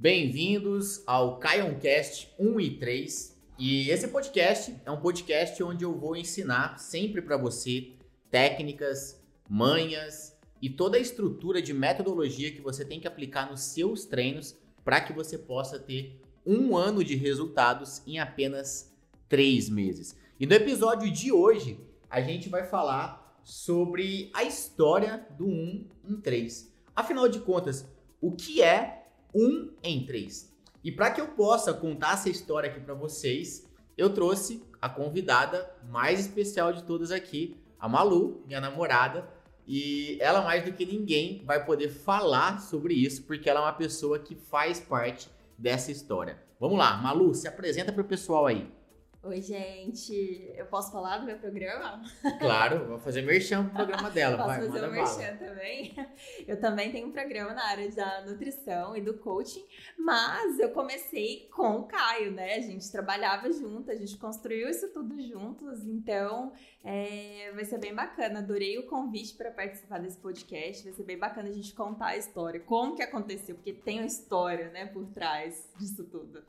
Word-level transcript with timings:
Bem-vindos 0.00 1.02
ao 1.08 1.40
Caioncast 1.40 2.32
1 2.38 2.60
e 2.60 2.78
3. 2.78 3.36
E 3.58 3.90
esse 3.90 4.06
podcast 4.06 4.72
é 4.86 4.90
um 4.92 5.00
podcast 5.00 5.60
onde 5.60 5.84
eu 5.84 5.92
vou 5.92 6.14
ensinar 6.14 6.78
sempre 6.78 7.20
para 7.20 7.36
você 7.36 7.94
técnicas, 8.30 9.20
manhas 9.48 10.38
e 10.62 10.70
toda 10.70 10.96
a 10.96 11.00
estrutura 11.00 11.60
de 11.60 11.74
metodologia 11.74 12.52
que 12.52 12.60
você 12.60 12.84
tem 12.84 13.00
que 13.00 13.08
aplicar 13.08 13.50
nos 13.50 13.60
seus 13.60 14.04
treinos 14.04 14.56
para 14.84 15.00
que 15.00 15.12
você 15.12 15.36
possa 15.36 15.80
ter 15.80 16.20
um 16.46 16.76
ano 16.76 17.02
de 17.02 17.16
resultados 17.16 18.00
em 18.06 18.20
apenas 18.20 18.96
três 19.28 19.68
meses. 19.68 20.16
E 20.38 20.46
no 20.46 20.54
episódio 20.54 21.10
de 21.10 21.32
hoje, 21.32 21.76
a 22.08 22.20
gente 22.20 22.48
vai 22.48 22.62
falar 22.62 23.36
sobre 23.42 24.30
a 24.32 24.44
história 24.44 25.26
do 25.36 25.48
1 25.48 25.88
em 26.08 26.20
3. 26.20 26.72
Afinal 26.94 27.28
de 27.28 27.40
contas, 27.40 27.84
o 28.20 28.30
que 28.30 28.62
é 28.62 28.97
1 29.34 29.70
em 29.82 30.04
3? 30.04 30.52
E 30.82 30.92
para 30.92 31.10
que 31.10 31.20
eu 31.20 31.28
possa 31.28 31.74
contar 31.74 32.14
essa 32.14 32.30
história 32.30 32.70
aqui 32.70 32.80
para 32.80 32.94
vocês, 32.94 33.68
eu 33.96 34.10
trouxe 34.10 34.62
a 34.80 34.88
convidada 34.88 35.68
mais 35.90 36.20
especial 36.20 36.72
de 36.72 36.84
todas 36.84 37.10
aqui, 37.10 37.56
a 37.78 37.88
Malu, 37.88 38.42
minha 38.46 38.60
namorada, 38.60 39.28
e 39.66 40.16
ela 40.20 40.40
mais 40.40 40.64
do 40.64 40.72
que 40.72 40.86
ninguém 40.86 41.42
vai 41.44 41.64
poder 41.64 41.90
falar 41.90 42.60
sobre 42.60 42.94
isso, 42.94 43.24
porque 43.24 43.50
ela 43.50 43.60
é 43.60 43.62
uma 43.64 43.72
pessoa 43.72 44.18
que 44.18 44.34
faz 44.34 44.80
parte 44.80 45.28
dessa 45.58 45.90
história. 45.90 46.40
Vamos 46.58 46.78
lá, 46.78 46.96
Malu, 46.96 47.34
se 47.34 47.46
apresenta 47.46 47.92
para 47.92 48.02
o 48.02 48.06
pessoal 48.06 48.46
aí. 48.46 48.70
Oi, 49.20 49.42
gente. 49.42 50.14
Eu 50.56 50.66
posso 50.66 50.92
falar 50.92 51.18
do 51.18 51.26
meu 51.26 51.36
programa? 51.38 52.00
Claro, 52.38 52.86
vou 52.86 52.98
fazer 53.00 53.22
merchan 53.22 53.64
pro 53.64 53.74
programa 53.74 54.10
dela. 54.12 54.36
posso 54.36 54.48
vai, 54.48 54.60
fazer 54.60 54.84
o 54.84 54.88
um 54.88 54.92
merchan 54.92 55.36
também? 55.36 55.94
Eu 56.46 56.60
também 56.60 56.92
tenho 56.92 57.08
um 57.08 57.12
programa 57.12 57.52
na 57.52 57.66
área 57.66 57.90
da 57.90 58.24
nutrição 58.24 58.96
e 58.96 59.00
do 59.00 59.18
coaching, 59.18 59.66
mas 59.98 60.60
eu 60.60 60.70
comecei 60.70 61.48
com 61.52 61.80
o 61.80 61.84
Caio, 61.84 62.30
né? 62.30 62.54
A 62.54 62.60
gente 62.60 62.90
trabalhava 62.92 63.50
junto, 63.52 63.90
a 63.90 63.94
gente 63.96 64.16
construiu 64.18 64.68
isso 64.68 64.88
tudo 64.92 65.20
juntos, 65.20 65.84
então 65.84 66.52
é, 66.84 67.50
vai 67.52 67.64
ser 67.64 67.78
bem 67.78 67.94
bacana. 67.94 68.38
Adorei 68.38 68.78
o 68.78 68.86
convite 68.86 69.34
para 69.34 69.50
participar 69.50 69.98
desse 69.98 70.18
podcast. 70.18 70.84
Vai 70.84 70.92
ser 70.92 71.02
bem 71.02 71.18
bacana 71.18 71.48
a 71.48 71.52
gente 71.52 71.74
contar 71.74 72.10
a 72.10 72.16
história, 72.16 72.60
como 72.60 72.94
que 72.94 73.02
aconteceu, 73.02 73.56
porque 73.56 73.72
tem 73.72 73.98
uma 73.98 74.06
história, 74.06 74.70
né, 74.70 74.86
por 74.86 75.06
trás 75.06 75.68
disso 75.76 76.04
tudo. 76.04 76.40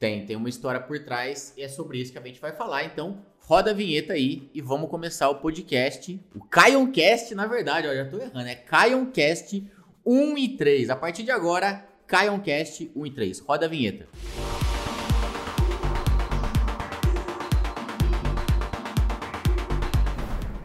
Tem, 0.00 0.24
tem 0.24 0.34
uma 0.34 0.48
história 0.48 0.80
por 0.80 0.98
trás 1.04 1.52
e 1.58 1.62
é 1.62 1.68
sobre 1.68 1.98
isso 1.98 2.10
que 2.10 2.16
a 2.16 2.22
gente 2.22 2.40
vai 2.40 2.52
falar. 2.56 2.84
Então, 2.84 3.22
roda 3.40 3.72
a 3.72 3.74
vinheta 3.74 4.14
aí 4.14 4.50
e 4.54 4.62
vamos 4.62 4.88
começar 4.88 5.28
o 5.28 5.34
podcast. 5.34 6.18
O 6.34 6.42
Caioncast, 6.42 7.34
na 7.34 7.46
verdade, 7.46 7.86
ó, 7.86 7.94
já 7.94 8.06
tô 8.06 8.16
errando, 8.16 8.48
é 8.48 8.54
Caioncast 8.54 9.62
1 10.06 10.38
e 10.38 10.56
3. 10.56 10.88
A 10.88 10.96
partir 10.96 11.22
de 11.22 11.30
agora, 11.30 11.86
Caioncast 12.06 12.90
1 12.96 13.06
e 13.06 13.10
3. 13.10 13.40
Roda 13.40 13.66
a 13.66 13.68
vinheta. 13.68 14.08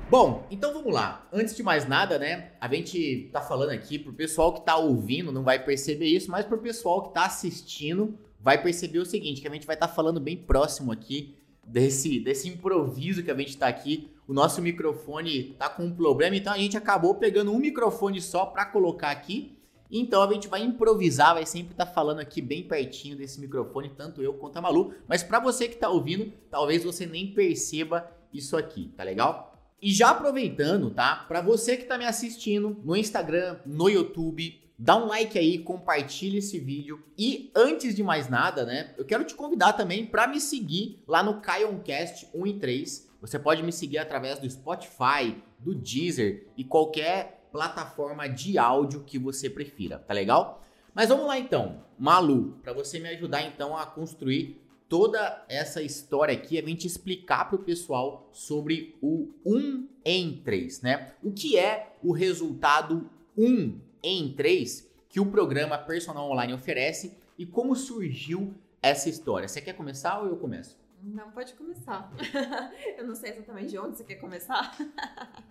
Bom, 0.10 0.48
então 0.50 0.72
vamos 0.72 0.94
lá. 0.94 1.28
Antes 1.34 1.58
de 1.58 1.62
mais 1.62 1.86
nada, 1.86 2.18
né? 2.18 2.52
A 2.62 2.74
gente 2.74 3.30
tá 3.34 3.42
falando 3.42 3.72
aqui 3.72 4.00
pro 4.00 4.14
pessoal 4.14 4.54
que 4.54 4.66
tá 4.66 4.78
ouvindo, 4.78 5.30
não 5.30 5.44
vai 5.44 5.62
perceber 5.62 6.06
isso, 6.06 6.32
mas 6.32 6.46
pro 6.46 6.60
pessoal 6.60 7.04
que 7.04 7.14
tá 7.14 7.26
assistindo, 7.26 8.18
vai 8.46 8.62
perceber 8.62 9.00
o 9.00 9.06
seguinte, 9.08 9.42
que 9.42 9.48
a 9.48 9.52
gente 9.52 9.66
vai 9.66 9.76
estar 9.76 9.88
tá 9.88 9.94
falando 9.96 10.20
bem 10.20 10.38
próximo 10.38 10.92
aqui 10.92 11.36
desse, 11.66 12.20
desse 12.20 12.48
improviso 12.48 13.24
que 13.24 13.32
a 13.32 13.36
gente 13.36 13.50
está 13.50 13.68
aqui. 13.68 14.12
O 14.28 14.34
nosso 14.36 14.62
microfone 14.62 15.56
tá 15.58 15.68
com 15.68 15.86
um 15.86 15.96
problema, 15.96 16.36
então 16.36 16.54
a 16.54 16.58
gente 16.60 16.78
acabou 16.78 17.16
pegando 17.16 17.52
um 17.52 17.58
microfone 17.58 18.22
só 18.22 18.46
para 18.46 18.64
colocar 18.68 19.10
aqui. 19.10 19.58
Então 19.90 20.22
a 20.22 20.32
gente 20.32 20.48
vai 20.48 20.62
improvisar, 20.62 21.34
vai 21.34 21.44
sempre 21.48 21.72
estar 21.72 21.88
tá 21.88 21.92
falando 21.92 22.20
aqui 22.20 22.40
bem 22.40 22.62
pertinho 22.62 23.18
desse 23.18 23.42
microfone, 23.42 23.90
tanto 23.90 24.22
eu 24.22 24.36
quanto 24.36 24.58
a 24.58 24.62
Malu. 24.62 24.94
Mas 25.08 25.24
para 25.24 25.40
você 25.40 25.68
que 25.68 25.74
está 25.74 25.90
ouvindo, 25.90 26.32
talvez 26.52 26.84
você 26.84 27.08
nem 27.08 27.34
perceba 27.34 28.12
isso 28.32 28.56
aqui, 28.56 28.94
tá 28.96 29.04
legal? 29.04 29.60
E 29.82 29.92
já 29.92 30.12
aproveitando, 30.12 30.92
tá? 30.92 31.26
Para 31.28 31.42
você 31.42 31.76
que 31.76 31.84
está 31.84 31.98
me 31.98 32.06
assistindo 32.06 32.80
no 32.84 32.96
Instagram, 32.96 33.58
no 33.66 33.90
YouTube, 33.90 34.65
Dá 34.78 34.98
um 34.98 35.08
like 35.08 35.40
aí, 35.40 35.60
compartilha 35.60 36.40
esse 36.40 36.60
vídeo 36.60 37.02
e 37.18 37.50
antes 37.56 37.96
de 37.96 38.04
mais 38.04 38.28
nada, 38.28 38.66
né, 38.66 38.94
eu 38.98 39.06
quero 39.06 39.24
te 39.24 39.34
convidar 39.34 39.72
também 39.72 40.06
para 40.06 40.28
me 40.28 40.42
seguir 40.42 41.02
lá 41.08 41.24
no 41.24 41.40
Caioncast 41.40 42.28
1 42.34 42.48
e 42.48 42.60
3. 42.60 43.10
Você 43.22 43.40
pode 43.40 43.64
me 43.64 43.72
seguir 43.72 44.00
através 44.00 44.38
do 44.38 44.50
Spotify, 44.50 45.42
do 45.60 45.74
Deezer 45.74 46.48
e 46.58 46.64
qualquer 46.66 47.48
plataforma 47.54 48.28
de 48.28 48.58
áudio 48.58 49.06
que 49.06 49.18
você 49.18 49.50
prefira, 49.50 49.98
tá 49.98 50.14
legal? 50.14 50.62
Mas 50.94 51.08
vamos 51.08 51.26
lá 51.26 51.40
então, 51.40 51.82
Malu, 51.98 52.60
para 52.62 52.74
você 52.74 53.00
me 53.00 53.08
ajudar 53.08 53.44
então 53.44 53.78
a 53.78 53.86
construir 53.86 54.62
toda 54.90 55.46
essa 55.48 55.82
história 55.82 56.34
aqui, 56.34 56.60
a 56.60 56.62
gente 56.62 56.86
explicar 56.86 57.46
para 57.50 57.56
o 57.56 57.64
pessoal 57.64 58.30
sobre 58.34 58.98
o 59.02 59.30
1 59.46 59.88
em 60.04 60.42
3, 60.44 60.82
né? 60.82 61.14
O 61.24 61.32
que 61.32 61.58
é 61.58 61.96
o 62.04 62.12
resultado 62.12 63.10
1 63.38 63.85
em 64.06 64.34
3 64.34 64.88
que 65.10 65.20
o 65.20 65.26
programa 65.26 65.78
Personal 65.78 66.30
Online 66.30 66.54
oferece 66.54 67.18
e 67.38 67.46
como 67.46 67.76
surgiu 67.76 68.54
essa 68.82 69.10
história. 69.10 69.48
Você 69.48 69.62
quer 69.62 69.74
começar 69.74 70.20
ou 70.20 70.28
eu 70.28 70.38
começo? 70.38 70.78
Não, 71.02 71.32
pode 71.32 71.54
começar. 71.54 72.12
eu 72.98 73.06
não 73.06 73.16
sei 73.16 73.32
exatamente 73.32 73.70
de 73.70 73.80
onde 73.80 73.98
você 73.98 74.04
quer 74.04 74.16
começar. 74.16 74.76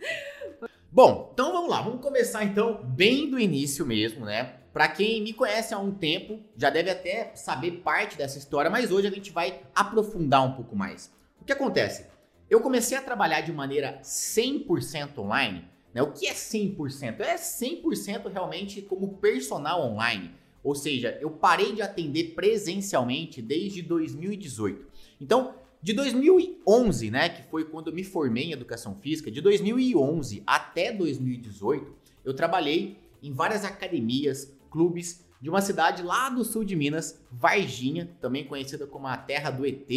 Bom, 0.91 1.31
então 1.33 1.53
vamos 1.53 1.69
lá, 1.69 1.83
vamos 1.83 2.01
começar 2.01 2.45
então 2.45 2.85
bem 2.85 3.29
do 3.29 3.39
início 3.39 3.85
mesmo, 3.85 4.25
né? 4.25 4.61
Para 4.73 4.89
quem 4.89 5.23
me 5.23 5.33
conhece 5.33 5.75
há 5.75 5.79
um 5.79 5.93
tempo, 5.93 6.41
já 6.57 6.71
deve 6.71 6.91
até 6.91 7.35
saber 7.35 7.83
parte 7.83 8.17
dessa 8.17 8.39
história, 8.39 8.71
mas 8.71 8.93
hoje 8.93 9.09
a 9.09 9.11
gente 9.11 9.33
vai 9.33 9.63
aprofundar 9.75 10.45
um 10.45 10.53
pouco 10.53 10.77
mais. 10.77 11.13
O 11.41 11.45
que 11.45 11.53
acontece? 11.53 12.07
Eu 12.49 12.61
comecei 12.61 12.97
a 12.97 13.03
trabalhar 13.03 13.41
de 13.41 13.53
maneira 13.53 14.01
100% 14.03 15.19
online 15.19 15.69
né? 15.95 16.03
O 16.03 16.13
que 16.13 16.27
é 16.27 16.35
100%? 16.35 17.21
É 17.21 17.37
100% 17.37 18.31
realmente 18.31 18.83
como 18.83 19.17
personal 19.19 19.81
online. 19.81 20.33
Ou 20.63 20.75
seja, 20.75 21.17
eu 21.21 21.31
parei 21.31 21.73
de 21.73 21.83
atender 21.83 22.35
presencialmente 22.35 23.41
desde 23.41 23.81
2018. 23.83 24.87
Então, 25.21 25.55
de 25.81 25.93
2011, 25.93 27.11
né, 27.11 27.29
que 27.29 27.43
foi 27.51 27.67
quando 27.67 27.89
eu 27.89 27.95
me 27.95 28.03
formei 28.03 28.45
em 28.45 28.53
educação 28.53 28.97
física, 28.97 29.31
de 29.31 29.41
2011 29.43 30.43
até 30.47 30.91
2018, 30.91 31.95
eu 32.25 32.35
trabalhei 32.35 32.97
em 33.23 33.33
várias 33.33 33.65
academias, 33.65 34.51
clubes 34.71 35.23
de 35.41 35.51
uma 35.51 35.61
cidade 35.61 36.03
lá 36.03 36.31
do 36.31 36.43
sul 36.43 36.65
de 36.65 36.75
Minas, 36.75 37.23
Varginha, 37.31 38.11
também 38.19 38.45
conhecida 38.45 38.87
como 38.87 39.07
a 39.07 39.17
terra 39.19 39.51
do 39.51 39.67
ET. 39.67 39.91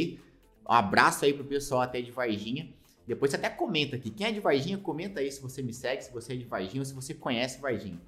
Um 0.68 0.74
abraço 0.74 1.24
aí 1.24 1.34
pro 1.34 1.46
pessoal 1.46 1.80
até 1.80 2.02
de 2.02 2.12
Varginha. 2.12 2.68
Depois 3.07 3.31
você 3.31 3.38
até 3.38 3.50
comenta 3.50 3.95
aqui. 3.95 4.09
Quem 4.09 4.28
é 4.28 4.31
de 4.31 4.40
Varginha, 4.40 4.78
comenta 4.78 5.22
aí 5.22 5.31
se 5.31 5.41
você 5.41 5.63
me 5.63 5.73
segue, 5.73 6.03
se 6.03 6.12
você 6.12 6.34
é 6.34 6.35
de 6.35 6.44
Varginha 6.44 6.81
ou 6.81 6.85
se 6.85 6.94
você 6.94 7.13
conhece 7.13 7.62
Varginha. 7.62 8.00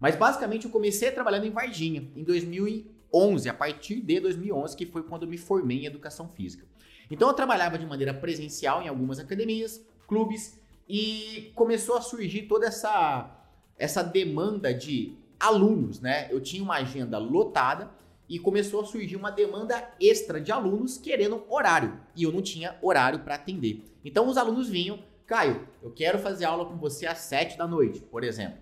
Mas 0.00 0.16
basicamente 0.16 0.64
eu 0.64 0.70
comecei 0.70 1.10
trabalhando 1.10 1.46
em 1.46 1.50
Varginha 1.50 2.08
em 2.16 2.24
2011, 2.24 3.48
a 3.48 3.54
partir 3.54 4.00
de 4.00 4.18
2011, 4.18 4.76
que 4.76 4.86
foi 4.86 5.02
quando 5.04 5.22
eu 5.22 5.28
me 5.28 5.38
formei 5.38 5.82
em 5.82 5.86
educação 5.86 6.28
física. 6.28 6.66
Então 7.10 7.28
eu 7.28 7.34
trabalhava 7.34 7.78
de 7.78 7.86
maneira 7.86 8.12
presencial 8.12 8.82
em 8.82 8.88
algumas 8.88 9.20
academias, 9.20 9.84
clubes 10.08 10.58
e 10.88 11.52
começou 11.54 11.96
a 11.96 12.00
surgir 12.00 12.42
toda 12.42 12.66
essa 12.66 13.36
essa 13.78 14.02
demanda 14.02 14.74
de 14.74 15.16
alunos, 15.38 16.00
né? 16.00 16.28
Eu 16.30 16.40
tinha 16.40 16.62
uma 16.62 16.74
agenda 16.74 17.16
lotada 17.16 17.90
e 18.30 18.38
começou 18.38 18.80
a 18.80 18.86
surgir 18.86 19.16
uma 19.16 19.32
demanda 19.32 19.92
extra 20.00 20.40
de 20.40 20.52
alunos 20.52 20.96
querendo 20.96 21.44
horário 21.48 22.00
e 22.14 22.22
eu 22.22 22.30
não 22.30 22.40
tinha 22.40 22.78
horário 22.80 23.18
para 23.18 23.34
atender. 23.34 23.84
Então 24.04 24.28
os 24.28 24.38
alunos 24.38 24.68
vinham, 24.68 25.02
Caio, 25.26 25.66
eu 25.82 25.90
quero 25.90 26.16
fazer 26.16 26.44
aula 26.44 26.64
com 26.64 26.76
você 26.76 27.06
às 27.06 27.18
7 27.18 27.58
da 27.58 27.66
noite, 27.66 28.00
por 28.00 28.22
exemplo. 28.22 28.60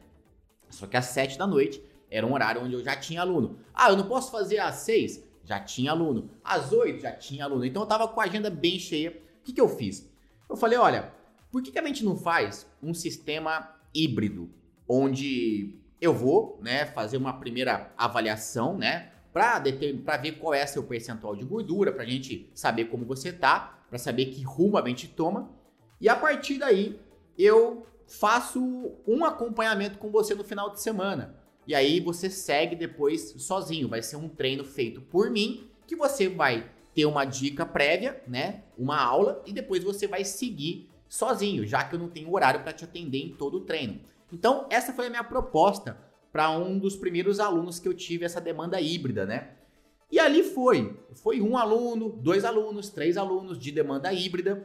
Só 0.71 0.87
que 0.87 0.97
às 0.97 1.05
7 1.06 1.37
da 1.37 1.47
noite 1.47 1.83
era 2.11 2.27
um 2.27 2.33
horário 2.33 2.62
onde 2.62 2.73
eu 2.73 2.83
já 2.83 2.97
tinha 2.97 3.21
aluno. 3.21 3.59
Ah, 3.75 3.91
eu 3.91 3.97
não 3.97 4.09
posso 4.09 4.33
fazer 4.33 4.59
às 4.59 4.77
6? 4.77 5.23
Já 5.44 5.61
tinha 5.61 5.91
aluno. 5.91 6.31
Às 6.43 6.73
8 6.73 7.03
já 7.03 7.12
tinha 7.12 7.44
aluno. 7.44 7.65
Então 7.65 7.82
eu 7.82 7.87
tava 7.87 8.09
com 8.09 8.20
a 8.23 8.25
agenda 8.25 8.49
bem 8.49 8.79
cheia. 8.79 9.11
O 9.41 9.44
que, 9.44 9.53
que 9.53 9.61
eu 9.61 9.69
fiz? 9.69 10.11
Eu 10.49 10.56
falei, 10.56 10.79
olha, 10.79 11.12
por 11.50 11.62
que, 11.62 11.70
que 11.70 11.79
a 11.79 11.87
gente 11.87 12.05
não 12.05 12.17
faz 12.17 12.67
um 12.82 12.94
sistema 12.94 13.75
híbrido 13.94 14.50
onde 14.88 15.79
eu 16.00 16.15
vou, 16.15 16.59
né, 16.62 16.87
fazer 16.87 17.19
uma 17.19 17.35
primeira 17.35 17.93
avaliação, 17.99 18.79
né, 18.79 19.12
para 19.33 19.59
ver 19.59 20.33
qual 20.39 20.55
é 20.55 20.67
seu 20.67 20.83
percentual 20.83 21.37
de 21.37 21.45
gordura, 21.45 21.93
para 21.93 22.03
a 22.03 22.07
gente 22.07 22.51
saber 22.55 22.87
como 22.87 23.05
você 23.05 23.33
tá, 23.33 23.85
para 23.89 23.99
saber 23.99 24.27
que 24.27 24.43
rumo 24.43 24.77
a 24.79 24.89
gente 24.89 25.09
toma. 25.09 25.51
E 26.01 26.09
a 26.09 26.17
partir 26.17 26.59
daí, 26.59 26.99
eu 27.39 27.87
faço 28.07 28.61
um 29.07 29.25
acompanhamento 29.25 29.99
com 29.99 30.11
você 30.11 30.35
no 30.35 30.45
final 30.45 30.71
de 30.71 30.81
semana. 30.81 31.37
E 31.67 31.75
aí 31.75 32.01
você 32.01 32.31
segue 32.31 32.75
depois 32.75 33.35
sozinho. 33.39 33.89
Vai 33.89 34.03
ser 34.03 34.17
um 34.17 34.29
treino 34.29 34.65
feito 34.65 35.01
por 35.03 35.31
mim, 35.31 35.69
que 35.87 35.95
você 35.95 36.29
vai 36.29 36.71
ter 36.95 37.05
uma 37.05 37.25
dica 37.25 37.67
prévia, 37.67 38.23
né? 38.27 38.63
Uma 38.77 38.99
aula, 38.99 39.43
e 39.47 39.53
depois 39.53 39.85
você 39.85 40.07
vai 40.07 40.25
seguir 40.25 40.89
sozinho, 41.09 41.67
já 41.67 41.85
que 41.85 41.95
eu 41.95 41.99
não 41.99 42.09
tenho 42.09 42.33
horário 42.33 42.61
para 42.63 42.73
te 42.73 42.85
atender 42.85 43.19
em 43.19 43.35
todo 43.35 43.59
o 43.59 43.61
treino. 43.61 44.01
Então, 44.33 44.67
essa 44.69 44.93
foi 44.93 45.07
a 45.07 45.11
minha 45.11 45.25
proposta 45.25 45.97
para 46.38 46.52
um 46.52 46.79
dos 46.79 46.94
primeiros 46.94 47.40
alunos 47.40 47.81
que 47.81 47.88
eu 47.88 47.93
tive 47.93 48.25
essa 48.25 48.40
demanda 48.40 48.81
híbrida, 48.81 49.26
né? 49.26 49.55
E 50.08 50.20
ali 50.20 50.44
foi. 50.44 50.96
Foi 51.14 51.40
um 51.40 51.56
aluno, 51.56 52.11
dois 52.11 52.44
alunos, 52.44 52.90
três 52.90 53.17
alunos 53.17 53.58
de 53.58 53.73
demanda 53.73 54.12
híbrida. 54.12 54.64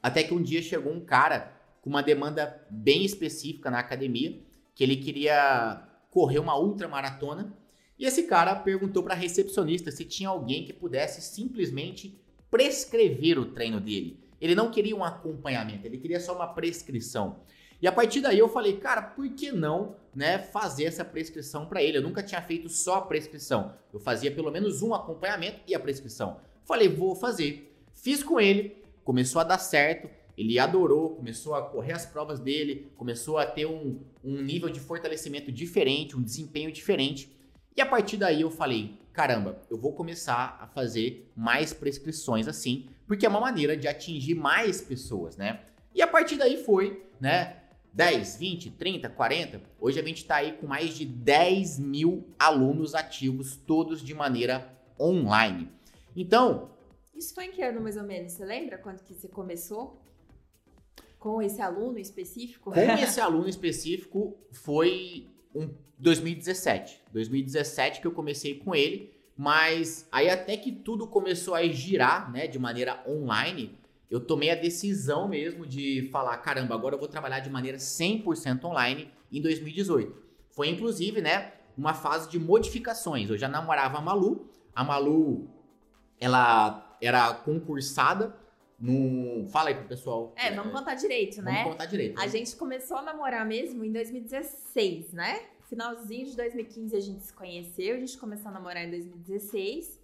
Até 0.00 0.22
que 0.22 0.32
um 0.32 0.40
dia 0.40 0.62
chegou 0.62 0.92
um 0.92 1.04
cara 1.04 1.60
com 1.80 1.90
uma 1.90 2.04
demanda 2.04 2.64
bem 2.70 3.04
específica 3.04 3.68
na 3.68 3.80
academia, 3.80 4.38
que 4.76 4.84
ele 4.84 4.94
queria 4.94 5.82
correr 6.08 6.38
uma 6.38 6.56
ultramaratona. 6.56 7.52
E 7.98 8.06
esse 8.06 8.22
cara 8.28 8.54
perguntou 8.54 9.02
para 9.02 9.14
a 9.14 9.18
recepcionista 9.18 9.90
se 9.90 10.04
tinha 10.04 10.28
alguém 10.28 10.64
que 10.64 10.72
pudesse 10.72 11.20
simplesmente 11.20 12.16
prescrever 12.48 13.40
o 13.40 13.46
treino 13.46 13.80
dele. 13.80 14.20
Ele 14.40 14.54
não 14.54 14.70
queria 14.70 14.94
um 14.94 15.02
acompanhamento, 15.02 15.84
ele 15.84 15.98
queria 15.98 16.20
só 16.20 16.32
uma 16.32 16.46
prescrição. 16.46 17.40
E 17.82 17.86
a 17.88 17.90
partir 17.90 18.20
daí 18.20 18.38
eu 18.38 18.48
falei, 18.48 18.76
cara, 18.76 19.02
por 19.02 19.28
que 19.30 19.50
não, 19.50 19.96
né, 20.14 20.38
fazer 20.38 20.84
essa 20.84 21.04
prescrição 21.04 21.66
para 21.66 21.82
ele? 21.82 21.98
Eu 21.98 22.02
nunca 22.02 22.22
tinha 22.22 22.40
feito 22.40 22.68
só 22.68 22.94
a 22.94 23.02
prescrição. 23.02 23.74
Eu 23.92 23.98
fazia 23.98 24.30
pelo 24.30 24.52
menos 24.52 24.82
um 24.82 24.94
acompanhamento 24.94 25.58
e 25.66 25.74
a 25.74 25.80
prescrição. 25.80 26.40
Falei, 26.64 26.88
vou 26.88 27.16
fazer. 27.16 27.76
Fiz 27.92 28.22
com 28.22 28.40
ele, 28.40 28.76
começou 29.02 29.40
a 29.40 29.44
dar 29.44 29.58
certo. 29.58 30.08
Ele 30.38 30.60
adorou, 30.60 31.16
começou 31.16 31.56
a 31.56 31.62
correr 31.62 31.92
as 31.92 32.06
provas 32.06 32.38
dele, 32.38 32.92
começou 32.96 33.36
a 33.36 33.44
ter 33.44 33.66
um, 33.66 34.00
um 34.22 34.40
nível 34.40 34.68
de 34.68 34.78
fortalecimento 34.78 35.50
diferente, 35.50 36.16
um 36.16 36.22
desempenho 36.22 36.70
diferente. 36.70 37.36
E 37.76 37.80
a 37.80 37.86
partir 37.86 38.16
daí 38.16 38.42
eu 38.42 38.50
falei, 38.50 38.96
caramba, 39.12 39.60
eu 39.68 39.76
vou 39.76 39.92
começar 39.92 40.56
a 40.60 40.68
fazer 40.68 41.28
mais 41.34 41.72
prescrições 41.72 42.46
assim, 42.46 42.86
porque 43.08 43.26
é 43.26 43.28
uma 43.28 43.40
maneira 43.40 43.76
de 43.76 43.88
atingir 43.88 44.36
mais 44.36 44.80
pessoas, 44.80 45.36
né? 45.36 45.62
E 45.92 46.00
a 46.00 46.06
partir 46.06 46.36
daí 46.36 46.62
foi, 46.64 47.04
né? 47.20 47.61
10, 47.92 48.36
20, 48.36 48.70
30, 48.70 49.08
40. 49.10 49.60
Hoje 49.78 50.00
a 50.00 50.02
gente 50.02 50.22
está 50.22 50.36
aí 50.36 50.52
com 50.52 50.66
mais 50.66 50.96
de 50.96 51.04
10 51.04 51.78
mil 51.78 52.24
alunos 52.38 52.94
ativos, 52.94 53.56
todos 53.56 54.02
de 54.02 54.14
maneira 54.14 54.72
online. 54.98 55.70
Então. 56.16 56.70
Isso 57.14 57.34
foi 57.34 57.46
em 57.46 57.50
que 57.50 57.62
ano 57.62 57.80
mais 57.80 57.96
ou 57.96 58.02
menos? 58.02 58.32
Você 58.32 58.44
lembra 58.44 58.78
quando 58.78 59.02
que 59.02 59.12
você 59.12 59.28
começou? 59.28 60.00
Com 61.18 61.42
esse 61.42 61.60
aluno 61.60 61.98
específico? 61.98 62.72
Com 62.72 62.80
esse 62.98 63.20
aluno 63.20 63.48
específico 63.48 64.36
foi 64.50 65.28
um 65.54 65.68
2017. 65.98 67.02
2017 67.12 68.00
que 68.00 68.06
eu 68.06 68.12
comecei 68.12 68.58
com 68.58 68.74
ele, 68.74 69.14
mas 69.36 70.08
aí 70.10 70.30
até 70.30 70.56
que 70.56 70.72
tudo 70.72 71.06
começou 71.06 71.54
a 71.54 71.66
girar, 71.68 72.32
né, 72.32 72.46
de 72.46 72.58
maneira 72.58 73.04
online, 73.06 73.78
eu 74.12 74.20
tomei 74.20 74.50
a 74.50 74.54
decisão 74.54 75.26
mesmo 75.26 75.64
de 75.64 76.06
falar, 76.12 76.36
caramba, 76.36 76.74
agora 76.74 76.94
eu 76.94 76.98
vou 76.98 77.08
trabalhar 77.08 77.40
de 77.40 77.48
maneira 77.48 77.78
100% 77.78 78.62
online 78.62 79.10
em 79.32 79.40
2018. 79.40 80.14
Foi 80.50 80.68
inclusive, 80.68 81.22
né, 81.22 81.54
uma 81.78 81.94
fase 81.94 82.28
de 82.28 82.38
modificações. 82.38 83.30
Eu 83.30 83.38
já 83.38 83.48
namorava 83.48 83.96
a 83.96 84.00
Malu, 84.02 84.50
a 84.74 84.84
Malu 84.84 85.48
ela 86.20 86.94
era 87.00 87.32
concursada 87.32 88.36
no. 88.78 89.48
Fala 89.48 89.70
aí 89.70 89.76
pro 89.76 89.88
pessoal. 89.88 90.34
É, 90.36 90.54
vamos 90.54 90.72
contar 90.72 90.94
direito, 90.94 91.40
né? 91.40 91.62
Vamos 91.62 91.70
contar 91.70 91.86
direito. 91.86 92.20
A 92.20 92.26
gente 92.26 92.54
começou 92.54 92.98
a 92.98 93.02
namorar 93.02 93.46
mesmo 93.46 93.82
em 93.82 93.90
2016, 93.90 95.14
né? 95.14 95.40
Finalzinho 95.70 96.26
de 96.26 96.36
2015 96.36 96.94
a 96.94 97.00
gente 97.00 97.24
se 97.24 97.32
conheceu, 97.32 97.96
a 97.96 97.98
gente 97.98 98.18
começou 98.18 98.50
a 98.50 98.52
namorar 98.52 98.84
em 98.84 98.90
2016. 98.90 99.98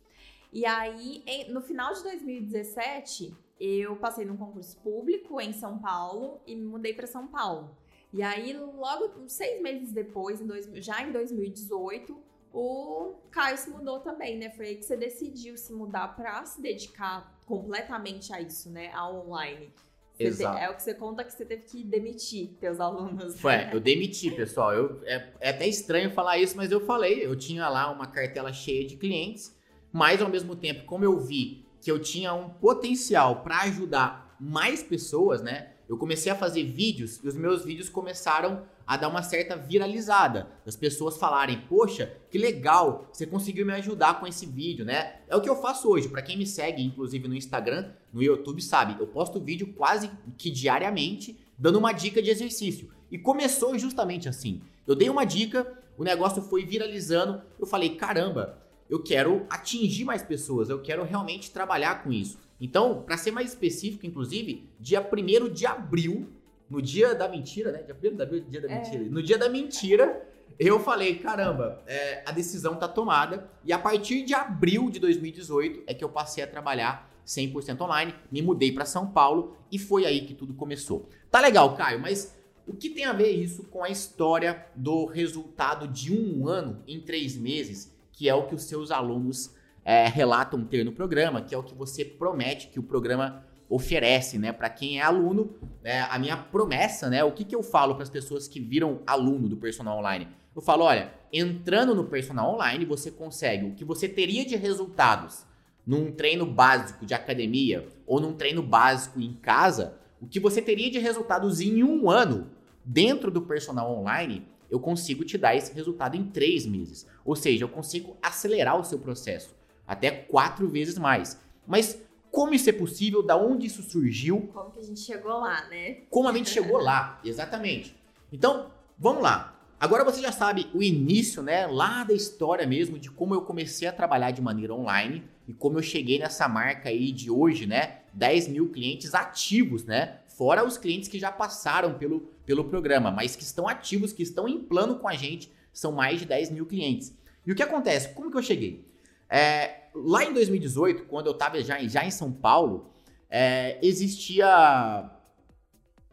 E 0.50 0.64
aí, 0.64 1.22
no 1.50 1.60
final 1.60 1.92
de 1.92 2.02
2017, 2.04 3.36
eu 3.60 3.96
passei 3.96 4.24
num 4.24 4.36
concurso 4.36 4.76
público 4.78 5.40
em 5.40 5.52
São 5.52 5.78
Paulo 5.78 6.40
e 6.46 6.54
me 6.54 6.64
mudei 6.64 6.94
para 6.94 7.06
São 7.06 7.26
Paulo. 7.26 7.76
E 8.12 8.22
aí, 8.22 8.56
logo 8.56 9.28
seis 9.28 9.60
meses 9.60 9.92
depois, 9.92 10.40
em 10.40 10.46
dois, 10.46 10.66
já 10.76 11.02
em 11.02 11.12
2018, 11.12 12.16
o 12.52 13.14
Caio 13.30 13.58
se 13.58 13.68
mudou 13.68 14.00
também, 14.00 14.38
né? 14.38 14.50
Foi 14.50 14.68
aí 14.68 14.76
que 14.76 14.84
você 14.84 14.96
decidiu 14.96 15.56
se 15.56 15.72
mudar 15.72 16.08
para 16.16 16.44
se 16.44 16.60
dedicar 16.62 17.38
completamente 17.44 18.32
a 18.32 18.40
isso, 18.40 18.70
né? 18.70 18.90
A 18.94 19.10
online. 19.10 19.72
Exato. 20.18 20.56
Te, 20.56 20.64
é 20.64 20.70
o 20.70 20.74
que 20.74 20.82
você 20.82 20.94
conta 20.94 21.22
que 21.22 21.32
você 21.32 21.44
teve 21.44 21.62
que 21.62 21.84
demitir 21.84 22.54
teus 22.58 22.80
alunos. 22.80 23.38
Foi, 23.40 23.52
né? 23.52 23.70
eu 23.72 23.78
demiti, 23.78 24.30
pessoal. 24.30 24.72
Eu, 24.72 25.00
é, 25.04 25.32
é 25.40 25.50
até 25.50 25.66
estranho 25.66 26.10
falar 26.10 26.38
isso, 26.38 26.56
mas 26.56 26.72
eu 26.72 26.80
falei. 26.80 27.24
Eu 27.24 27.36
tinha 27.36 27.68
lá 27.68 27.90
uma 27.90 28.06
cartela 28.06 28.52
cheia 28.52 28.86
de 28.86 28.96
clientes, 28.96 29.56
mas 29.92 30.22
ao 30.22 30.28
mesmo 30.28 30.56
tempo, 30.56 30.86
como 30.86 31.04
eu 31.04 31.20
vi 31.20 31.67
que 31.88 31.92
eu 31.92 31.98
tinha 31.98 32.34
um 32.34 32.50
potencial 32.50 33.36
para 33.36 33.62
ajudar 33.62 34.36
mais 34.38 34.82
pessoas, 34.82 35.40
né? 35.40 35.70
Eu 35.88 35.96
comecei 35.96 36.30
a 36.30 36.34
fazer 36.34 36.62
vídeos 36.64 37.18
e 37.24 37.26
os 37.26 37.34
meus 37.34 37.64
vídeos 37.64 37.88
começaram 37.88 38.62
a 38.86 38.98
dar 38.98 39.08
uma 39.08 39.22
certa 39.22 39.56
viralizada, 39.56 40.50
das 40.66 40.76
pessoas 40.76 41.16
falarem: 41.16 41.62
"Poxa, 41.66 42.14
que 42.30 42.36
legal, 42.36 43.08
você 43.10 43.24
conseguiu 43.24 43.64
me 43.64 43.72
ajudar 43.72 44.20
com 44.20 44.26
esse 44.26 44.44
vídeo", 44.44 44.84
né? 44.84 45.20
É 45.28 45.34
o 45.34 45.40
que 45.40 45.48
eu 45.48 45.56
faço 45.56 45.88
hoje. 45.88 46.10
Para 46.10 46.20
quem 46.20 46.36
me 46.36 46.46
segue, 46.46 46.84
inclusive 46.84 47.26
no 47.26 47.34
Instagram, 47.34 47.90
no 48.12 48.22
YouTube, 48.22 48.60
sabe? 48.60 49.00
Eu 49.00 49.06
posto 49.06 49.40
vídeo 49.40 49.72
quase 49.72 50.10
que 50.36 50.50
diariamente 50.50 51.40
dando 51.58 51.78
uma 51.78 51.92
dica 51.92 52.20
de 52.20 52.28
exercício. 52.28 52.92
E 53.10 53.16
começou 53.16 53.78
justamente 53.78 54.28
assim. 54.28 54.60
Eu 54.86 54.94
dei 54.94 55.08
uma 55.08 55.24
dica, 55.24 55.66
o 55.96 56.04
negócio 56.04 56.42
foi 56.42 56.66
viralizando, 56.66 57.40
eu 57.58 57.66
falei: 57.66 57.96
"Caramba, 57.96 58.67
eu 58.88 59.02
quero 59.02 59.46
atingir 59.50 60.04
mais 60.04 60.22
pessoas, 60.22 60.70
eu 60.70 60.80
quero 60.80 61.04
realmente 61.04 61.50
trabalhar 61.50 62.02
com 62.02 62.12
isso. 62.12 62.38
Então, 62.60 63.02
para 63.02 63.16
ser 63.16 63.30
mais 63.30 63.50
específico, 63.50 64.06
inclusive, 64.06 64.68
dia 64.80 65.00
1 65.00 65.48
de 65.50 65.66
abril, 65.66 66.28
no 66.68 66.82
dia 66.82 67.14
da 67.14 67.28
mentira, 67.28 67.70
né? 67.70 67.82
Dia 67.82 67.94
1 67.94 68.16
de 68.16 68.22
abril, 68.22 68.44
dia 68.48 68.60
da 68.60 68.68
é. 68.68 68.74
mentira. 68.74 69.04
No 69.04 69.22
dia 69.22 69.38
da 69.38 69.48
mentira, 69.48 70.28
eu 70.58 70.80
falei, 70.80 71.16
caramba, 71.18 71.82
é, 71.86 72.22
a 72.26 72.32
decisão 72.32 72.74
tá 72.76 72.88
tomada. 72.88 73.48
E 73.64 73.72
a 73.72 73.78
partir 73.78 74.24
de 74.24 74.34
abril 74.34 74.90
de 74.90 74.98
2018 74.98 75.84
é 75.86 75.94
que 75.94 76.02
eu 76.02 76.08
passei 76.08 76.42
a 76.42 76.46
trabalhar 76.46 77.08
100% 77.26 77.80
online, 77.82 78.14
me 78.32 78.40
mudei 78.40 78.72
para 78.72 78.84
São 78.86 79.06
Paulo 79.06 79.56
e 79.70 79.78
foi 79.78 80.06
aí 80.06 80.22
que 80.22 80.34
tudo 80.34 80.54
começou. 80.54 81.08
Tá 81.30 81.40
legal, 81.40 81.76
Caio, 81.76 82.00
mas 82.00 82.34
o 82.66 82.74
que 82.74 82.88
tem 82.90 83.04
a 83.04 83.12
ver 83.12 83.30
isso 83.30 83.64
com 83.64 83.84
a 83.84 83.90
história 83.90 84.66
do 84.74 85.04
resultado 85.04 85.86
de 85.86 86.12
um 86.12 86.48
ano 86.48 86.82
em 86.88 87.00
três 87.00 87.36
meses 87.36 87.92
que 88.18 88.28
é 88.28 88.34
o 88.34 88.48
que 88.48 88.54
os 88.54 88.64
seus 88.64 88.90
alunos 88.90 89.54
é, 89.84 90.08
relatam 90.08 90.64
ter 90.64 90.84
no 90.84 90.90
programa, 90.90 91.40
que 91.40 91.54
é 91.54 91.58
o 91.58 91.62
que 91.62 91.72
você 91.72 92.04
promete 92.04 92.66
que 92.66 92.80
o 92.80 92.82
programa 92.82 93.44
oferece, 93.68 94.38
né? 94.38 94.50
Para 94.50 94.68
quem 94.68 94.98
é 94.98 95.02
aluno, 95.02 95.54
né, 95.84 96.00
a 96.10 96.18
minha 96.18 96.36
promessa, 96.36 97.08
né? 97.08 97.22
O 97.22 97.30
que, 97.30 97.44
que 97.44 97.54
eu 97.54 97.62
falo 97.62 97.94
para 97.94 98.02
as 98.02 98.10
pessoas 98.10 98.48
que 98.48 98.58
viram 98.58 99.02
aluno 99.06 99.48
do 99.48 99.56
personal 99.56 99.98
online? 99.98 100.26
Eu 100.56 100.60
falo, 100.60 100.82
olha, 100.82 101.12
entrando 101.32 101.94
no 101.94 102.06
personal 102.06 102.54
online, 102.54 102.84
você 102.84 103.08
consegue 103.08 103.66
o 103.66 103.74
que 103.74 103.84
você 103.84 104.08
teria 104.08 104.44
de 104.44 104.56
resultados 104.56 105.46
num 105.86 106.10
treino 106.10 106.44
básico 106.44 107.06
de 107.06 107.14
academia 107.14 107.86
ou 108.04 108.18
num 108.18 108.32
treino 108.32 108.64
básico 108.64 109.20
em 109.20 109.32
casa, 109.34 109.96
o 110.20 110.26
que 110.26 110.40
você 110.40 110.60
teria 110.60 110.90
de 110.90 110.98
resultados 110.98 111.60
em 111.60 111.84
um 111.84 112.10
ano 112.10 112.50
dentro 112.84 113.30
do 113.30 113.42
personal 113.42 113.96
online, 113.96 114.44
eu 114.70 114.78
consigo 114.78 115.24
te 115.24 115.38
dar 115.38 115.54
esse 115.54 115.72
resultado 115.72 116.16
em 116.16 116.24
três 116.24 116.66
meses. 116.66 117.06
Ou 117.24 117.34
seja, 117.34 117.64
eu 117.64 117.68
consigo 117.68 118.16
acelerar 118.22 118.78
o 118.78 118.84
seu 118.84 118.98
processo 118.98 119.56
até 119.86 120.10
quatro 120.10 120.68
vezes 120.68 120.98
mais. 120.98 121.40
Mas 121.66 121.98
como 122.30 122.54
isso 122.54 122.68
é 122.68 122.72
possível? 122.72 123.22
Da 123.22 123.36
onde 123.36 123.66
isso 123.66 123.82
surgiu? 123.82 124.50
Como 124.52 124.70
que 124.70 124.80
a 124.80 124.82
gente 124.82 125.00
chegou 125.00 125.32
lá, 125.32 125.66
né? 125.68 126.02
Como 126.10 126.28
a 126.28 126.32
gente 126.32 126.50
chegou 126.50 126.78
lá, 126.78 127.20
exatamente. 127.24 127.96
Então, 128.30 128.70
vamos 128.98 129.22
lá. 129.22 129.54
Agora 129.80 130.04
você 130.04 130.20
já 130.20 130.32
sabe 130.32 130.68
o 130.74 130.82
início, 130.82 131.40
né, 131.40 131.66
lá 131.68 132.02
da 132.02 132.12
história 132.12 132.66
mesmo 132.66 132.98
de 132.98 133.12
como 133.12 133.32
eu 133.32 133.42
comecei 133.42 133.86
a 133.86 133.92
trabalhar 133.92 134.32
de 134.32 134.42
maneira 134.42 134.74
online 134.74 135.22
e 135.46 135.54
como 135.54 135.78
eu 135.78 135.82
cheguei 135.82 136.18
nessa 136.18 136.48
marca 136.48 136.88
aí 136.88 137.12
de 137.12 137.30
hoje, 137.30 137.64
né, 137.64 138.00
10 138.12 138.48
mil 138.48 138.70
clientes 138.70 139.14
ativos, 139.14 139.84
né, 139.84 140.18
fora 140.26 140.66
os 140.66 140.76
clientes 140.76 141.08
que 141.08 141.16
já 141.16 141.30
passaram 141.30 141.94
pelo, 141.94 142.28
pelo 142.48 142.64
programa, 142.64 143.10
mas 143.10 143.36
que 143.36 143.42
estão 143.42 143.68
ativos, 143.68 144.10
que 144.10 144.22
estão 144.22 144.48
em 144.48 144.58
plano 144.58 144.98
com 144.98 145.06
a 145.06 145.12
gente, 145.12 145.52
são 145.70 145.92
mais 145.92 146.18
de 146.18 146.24
10 146.24 146.50
mil 146.52 146.64
clientes. 146.64 147.14
E 147.46 147.52
o 147.52 147.54
que 147.54 147.62
acontece? 147.62 148.14
Como 148.14 148.30
que 148.30 148.38
eu 148.38 148.42
cheguei? 148.42 148.90
É, 149.28 149.82
lá 149.94 150.24
em 150.24 150.32
2018, 150.32 151.04
quando 151.04 151.26
eu 151.26 151.32
estava 151.32 151.62
já, 151.62 151.78
já 151.86 152.06
em 152.06 152.10
São 152.10 152.32
Paulo, 152.32 152.90
é, 153.28 153.78
existia 153.82 155.10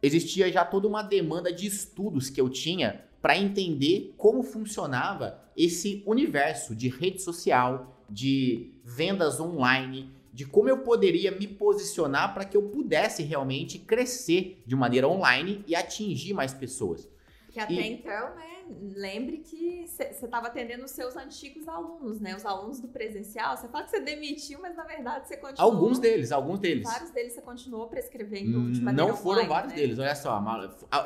existia 0.02 0.52
já 0.52 0.62
toda 0.62 0.86
uma 0.86 1.02
demanda 1.02 1.50
de 1.50 1.66
estudos 1.66 2.28
que 2.28 2.38
eu 2.38 2.50
tinha 2.50 3.02
para 3.22 3.38
entender 3.38 4.12
como 4.18 4.42
funcionava 4.42 5.40
esse 5.56 6.02
universo 6.06 6.76
de 6.76 6.90
rede 6.90 7.22
social, 7.22 8.04
de 8.10 8.74
vendas 8.84 9.40
online, 9.40 10.10
de 10.36 10.44
como 10.44 10.68
eu 10.68 10.80
poderia 10.80 11.30
me 11.30 11.46
posicionar 11.46 12.34
para 12.34 12.44
que 12.44 12.54
eu 12.54 12.64
pudesse 12.64 13.22
realmente 13.22 13.78
crescer 13.78 14.62
de 14.66 14.76
maneira 14.76 15.08
online 15.08 15.64
e 15.66 15.74
atingir 15.74 16.34
mais 16.34 16.52
pessoas. 16.52 17.08
Que 17.48 17.58
até 17.58 17.72
e... 17.72 17.92
então, 17.94 18.34
né, 18.34 18.66
lembre 18.94 19.38
que 19.38 19.86
você 19.88 20.04
estava 20.26 20.48
atendendo 20.48 20.84
os 20.84 20.90
seus 20.90 21.16
antigos 21.16 21.66
alunos, 21.66 22.20
né? 22.20 22.36
Os 22.36 22.44
alunos 22.44 22.78
do 22.78 22.88
presencial. 22.88 23.56
Você 23.56 23.66
fala 23.68 23.84
que 23.84 23.90
você 23.92 24.00
demitiu, 24.00 24.60
mas 24.60 24.76
na 24.76 24.84
verdade 24.84 25.26
você 25.26 25.38
continuou. 25.38 25.72
Alguns 25.72 25.98
deles, 25.98 26.30
alguns 26.30 26.58
deles. 26.58 26.84
Vários 26.84 27.10
deles 27.12 27.32
você 27.32 27.40
continuou 27.40 27.86
prescrevendo 27.86 28.72
de 28.72 28.82
Não 28.82 29.16
foram 29.16 29.48
vários 29.48 29.72
né? 29.72 29.78
deles, 29.78 29.98
olha 29.98 30.14
só. 30.14 30.38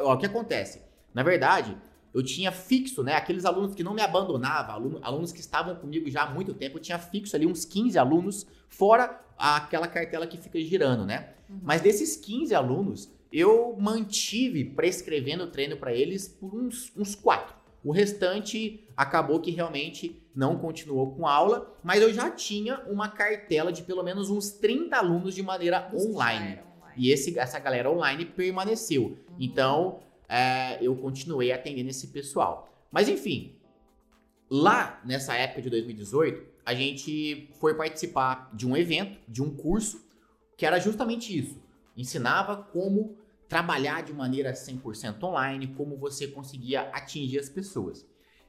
O 0.07 0.19
que 0.19 0.27
acontece? 0.27 0.83
Na 1.15 1.23
verdade, 1.23 1.79
eu 2.13 2.23
tinha 2.23 2.51
fixo, 2.51 3.03
né? 3.03 3.15
Aqueles 3.15 3.45
alunos 3.45 3.75
que 3.75 3.85
não 3.85 3.95
me 3.95 4.03
abandonavam, 4.03 4.75
alunos, 4.75 5.01
alunos 5.03 5.33
que 5.33 5.41
estavam 5.41 5.75
comigo 5.77 6.11
já 6.11 6.23
há 6.23 6.31
muito 6.31 6.55
tempo, 6.55 6.79
eu 6.79 6.83
tinha 6.83 6.99
fixo 6.99 7.37
ali 7.37 7.47
uns 7.47 7.65
15 7.65 7.99
alunos, 7.99 8.47
fora 8.69 9.21
aquela 9.39 9.87
cartela 9.87 10.27
que 10.27 10.37
fica 10.37 10.61
girando, 10.61 11.07
né? 11.07 11.31
Uhum. 11.49 11.61
Mas 11.63 11.81
desses 11.81 12.17
15 12.17 12.55
alunos, 12.55 13.11
eu 13.33 13.77
mantive 13.79 14.65
prescrevendo 14.65 15.47
treino 15.47 15.77
para 15.77 15.95
eles 15.95 16.29
por 16.29 16.55
uns, 16.55 16.93
uns 16.97 17.15
quatro. 17.15 17.55
O 17.83 17.93
restante 17.93 18.85
acabou 18.95 19.41
que 19.41 19.51
realmente 19.51 20.23
não 20.35 20.59
continuou 20.59 21.13
com 21.13 21.27
aula, 21.27 21.75
mas 21.83 22.03
eu 22.03 22.13
já 22.13 22.31
tinha 22.31 22.81
uma 22.87 23.09
cartela 23.09 23.73
de 23.73 23.83
pelo 23.83 24.03
menos 24.03 24.29
uns 24.29 24.51
30 24.51 24.97
alunos 24.97 25.35
de 25.35 25.43
maneira 25.43 25.91
online. 25.95 26.59
online. 26.59 26.95
E 26.97 27.11
esse, 27.11 27.39
essa 27.39 27.59
galera 27.59 27.91
online 27.91 28.27
permaneceu. 28.27 29.03
Uhum. 29.03 29.17
Então, 29.39 30.01
é, 30.31 30.79
eu 30.81 30.95
continuei 30.95 31.51
atendendo 31.51 31.91
esse 31.91 32.07
pessoal. 32.07 32.73
Mas 32.91 33.09
enfim, 33.09 33.57
lá 34.49 35.01
nessa 35.05 35.35
época 35.35 35.61
de 35.61 35.69
2018, 35.69 36.49
a 36.65 36.73
gente 36.73 37.51
foi 37.59 37.75
participar 37.75 38.49
de 38.55 38.67
um 38.67 38.77
evento, 38.77 39.19
de 39.27 39.43
um 39.43 39.53
curso, 39.55 40.09
que 40.57 40.65
era 40.65 40.79
justamente 40.79 41.37
isso. 41.37 41.61
Ensinava 41.97 42.57
como 42.57 43.17
trabalhar 43.49 44.05
de 44.05 44.13
maneira 44.13 44.53
100% 44.53 45.21
online, 45.25 45.75
como 45.77 45.97
você 45.97 46.29
conseguia 46.29 46.83
atingir 46.93 47.41
as 47.41 47.49
pessoas. 47.49 48.07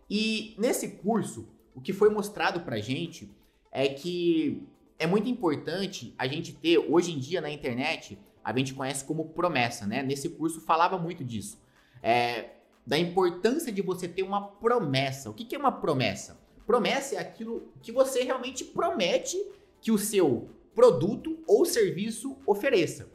E 0.07 0.53
nesse 0.59 0.97
curso, 0.97 1.49
o 1.73 1.81
que 1.81 1.93
foi 1.93 2.09
mostrado 2.11 2.59
pra 2.59 2.77
gente 2.77 3.33
é 3.71 3.87
que 3.87 4.67
é 4.99 5.07
muito 5.07 5.27
importante 5.27 6.13
a 6.15 6.27
gente 6.27 6.53
ter, 6.53 6.77
hoje 6.77 7.11
em 7.11 7.17
dia 7.17 7.41
na 7.41 7.49
internet, 7.49 8.19
a 8.43 8.55
gente 8.55 8.75
conhece 8.75 9.03
como 9.03 9.29
promessa, 9.29 9.87
né? 9.87 10.03
Nesse 10.03 10.29
curso 10.29 10.61
falava 10.61 10.97
muito 10.97 11.23
disso. 11.23 11.59
É, 12.01 12.49
da 12.85 12.97
importância 12.97 13.71
de 13.71 13.81
você 13.81 14.07
ter 14.07 14.23
uma 14.23 14.47
promessa. 14.47 15.29
O 15.29 15.33
que, 15.33 15.45
que 15.45 15.55
é 15.55 15.59
uma 15.59 15.71
promessa? 15.71 16.39
Promessa 16.65 17.15
é 17.15 17.19
aquilo 17.19 17.71
que 17.81 17.91
você 17.91 18.23
realmente 18.23 18.63
promete 18.63 19.37
que 19.79 19.91
o 19.91 19.97
seu 19.97 20.49
produto 20.73 21.39
ou 21.47 21.65
serviço 21.65 22.37
ofereça. 22.45 23.11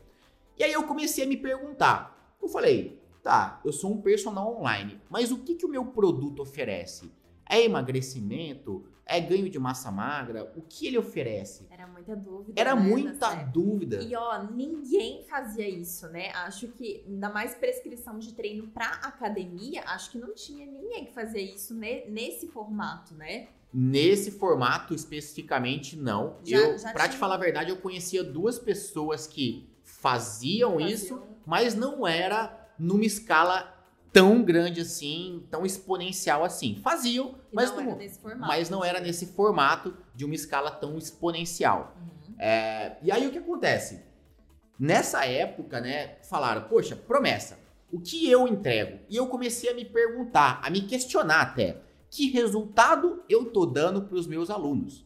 E 0.59 0.65
aí 0.65 0.73
eu 0.73 0.85
comecei 0.85 1.25
a 1.25 1.27
me 1.27 1.37
perguntar. 1.37 2.37
Eu 2.41 2.49
falei, 2.49 3.01
tá, 3.23 3.61
eu 3.65 3.73
sou 3.73 3.93
um 3.93 4.01
personal 4.01 4.57
online, 4.57 5.01
mas 5.09 5.31
o 5.31 5.39
que, 5.39 5.55
que 5.55 5.67
o 5.67 5.71
meu 5.71 5.87
produto 5.87 6.43
oferece? 6.43 7.11
É 7.49 7.63
emagrecimento? 7.63 8.85
É 9.09 9.21
ganho 9.21 9.49
de 9.49 9.57
massa 9.57 9.89
magra? 9.93 10.53
O 10.57 10.63
que 10.63 10.89
ele 10.89 10.99
oferece? 10.99 11.65
Era 11.71 11.87
muita 11.87 12.17
dúvida. 12.17 12.61
Era 12.61 12.75
né, 12.75 12.83
muita 12.83 13.35
dúvida. 13.35 14.03
E 14.03 14.17
ó, 14.17 14.43
ninguém 14.43 15.23
fazia 15.23 15.69
isso, 15.69 16.09
né? 16.09 16.31
Acho 16.33 16.67
que, 16.69 17.05
ainda 17.07 17.29
mais 17.29 17.55
prescrição 17.55 18.19
de 18.19 18.35
treino 18.35 18.67
pra 18.67 18.87
academia, 18.87 19.85
acho 19.87 20.11
que 20.11 20.19
não 20.19 20.35
tinha 20.35 20.67
ninguém 20.67 21.05
que 21.05 21.13
fazia 21.13 21.41
isso 21.41 21.73
nesse 21.73 22.49
formato, 22.49 23.15
né? 23.15 23.47
Nesse 23.73 24.33
formato 24.33 24.93
especificamente, 24.93 25.97
não. 25.97 26.39
Já, 26.43 26.57
eu, 26.59 26.77
já 26.77 26.93
pra 26.93 27.05
tinha... 27.05 27.13
te 27.13 27.17
falar 27.17 27.37
a 27.37 27.39
verdade, 27.39 27.71
eu 27.71 27.77
conhecia 27.77 28.25
duas 28.25 28.59
pessoas 28.59 29.27
que 29.27 29.71
faziam, 29.85 30.81
isso, 30.81 31.23
mas 31.47 31.77
não 31.77 32.05
era 32.07 32.69
numa 32.77 33.05
escala 33.05 33.76
tão 34.17 34.43
grande 34.43 34.81
assim, 34.81 35.47
tão 35.51 35.67
exponencial 35.67 36.43
assim. 36.43 36.77
Faziam, 36.77 37.35
mas 37.53 37.71
não, 37.71 37.85
não, 37.85 37.99
mas 38.39 38.71
não 38.71 38.83
era 38.83 38.99
nesse 38.99 39.27
formato 39.27 39.95
de 40.15 40.25
uma 40.25 40.35
escala 40.35 40.71
tão 40.71 40.97
exponencial. 40.97 41.95
Uhum. 42.01 42.35
É, 42.39 42.97
e 43.03 43.13
aí 43.13 43.27
o 43.27 43.31
que 43.31 43.37
acontece? 43.37 44.03
Nessa 44.79 45.27
época, 45.27 45.83
né, 45.83 46.17
falaram, 46.23 46.63
poxa, 46.63 46.97
promessa, 46.97 47.59
o 47.93 48.01
que 48.01 48.31
eu 48.31 48.49
entrego? 48.49 49.01
E 49.11 49.17
eu 49.17 49.27
comecei 49.27 49.69
a 49.69 49.75
me 49.75 49.85
perguntar, 49.85 50.63
a 50.65 50.71
me 50.71 50.81
questionar 50.81 51.43
até, 51.43 51.83
que 52.11 52.31
resultado 52.31 53.23
eu 53.29 53.53
tô 53.53 53.67
dando 53.67 54.01
para 54.01 54.17
os 54.17 54.27
meus 54.27 54.49
alunos? 54.49 55.05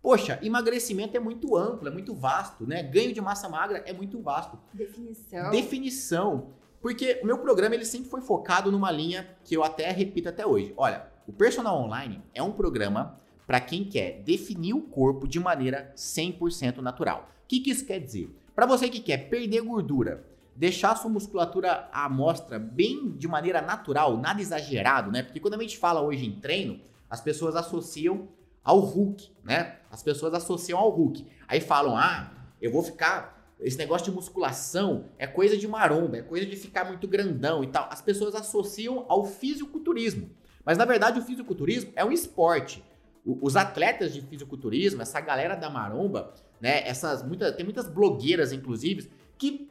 Poxa, 0.00 0.38
emagrecimento 0.40 1.16
é 1.16 1.20
muito 1.20 1.56
amplo, 1.56 1.88
é 1.88 1.90
muito 1.90 2.14
vasto, 2.14 2.64
né? 2.64 2.80
Ganho 2.84 3.12
de 3.12 3.20
massa 3.20 3.48
magra 3.48 3.78
é 3.86 3.92
muito 3.92 4.20
vasto. 4.20 4.56
Definição. 4.72 5.50
Definição. 5.50 6.54
Porque 6.82 7.20
o 7.22 7.26
meu 7.26 7.38
programa 7.38 7.76
ele 7.76 7.84
sempre 7.84 8.10
foi 8.10 8.20
focado 8.20 8.72
numa 8.72 8.90
linha 8.90 9.36
que 9.44 9.56
eu 9.56 9.62
até 9.62 9.90
repito 9.92 10.28
até 10.28 10.44
hoje. 10.44 10.74
Olha, 10.76 11.06
o 11.28 11.32
Personal 11.32 11.80
Online 11.80 12.20
é 12.34 12.42
um 12.42 12.50
programa 12.50 13.20
para 13.46 13.60
quem 13.60 13.84
quer 13.84 14.20
definir 14.22 14.74
o 14.74 14.82
corpo 14.82 15.28
de 15.28 15.38
maneira 15.38 15.92
100% 15.96 16.78
natural. 16.78 17.30
O 17.44 17.46
que, 17.46 17.60
que 17.60 17.70
isso 17.70 17.86
quer 17.86 18.00
dizer? 18.00 18.36
Para 18.54 18.66
você 18.66 18.88
que 18.88 18.98
quer 18.98 19.28
perder 19.28 19.62
gordura, 19.62 20.26
deixar 20.56 20.96
sua 20.96 21.10
musculatura 21.10 21.88
à 21.92 22.08
mostra 22.08 22.58
bem 22.58 23.12
de 23.12 23.28
maneira 23.28 23.62
natural, 23.62 24.18
nada 24.18 24.40
exagerado, 24.40 25.10
né? 25.12 25.22
Porque 25.22 25.38
quando 25.38 25.54
a 25.54 25.62
gente 25.62 25.78
fala 25.78 26.02
hoje 26.02 26.26
em 26.26 26.40
treino, 26.40 26.80
as 27.08 27.20
pessoas 27.20 27.54
associam 27.54 28.28
ao 28.64 28.80
Hulk, 28.80 29.30
né? 29.44 29.76
As 29.90 30.02
pessoas 30.02 30.34
associam 30.34 30.78
ao 30.78 30.90
Hulk. 30.90 31.26
Aí 31.46 31.60
falam: 31.60 31.96
"Ah, 31.96 32.32
eu 32.60 32.72
vou 32.72 32.82
ficar 32.82 33.41
esse 33.64 33.78
negócio 33.78 34.04
de 34.04 34.10
musculação 34.10 35.06
é 35.18 35.26
coisa 35.26 35.56
de 35.56 35.66
maromba, 35.68 36.18
é 36.18 36.22
coisa 36.22 36.46
de 36.46 36.56
ficar 36.56 36.84
muito 36.84 37.06
grandão 37.08 37.62
e 37.62 37.68
tal". 37.68 37.88
As 37.90 38.02
pessoas 38.02 38.34
associam 38.34 39.04
ao 39.08 39.24
fisiculturismo. 39.24 40.30
Mas 40.64 40.78
na 40.78 40.84
verdade 40.84 41.18
o 41.18 41.22
fisiculturismo 41.22 41.92
é 41.96 42.04
um 42.04 42.12
esporte. 42.12 42.82
os 43.24 43.54
atletas 43.54 44.12
de 44.12 44.20
fisiculturismo, 44.20 45.00
essa 45.00 45.20
galera 45.20 45.54
da 45.54 45.70
maromba, 45.70 46.34
né, 46.60 46.86
essas 46.88 47.22
muitas 47.22 47.54
tem 47.54 47.64
muitas 47.64 47.86
blogueiras 47.86 48.52
inclusive 48.52 49.12
que 49.38 49.70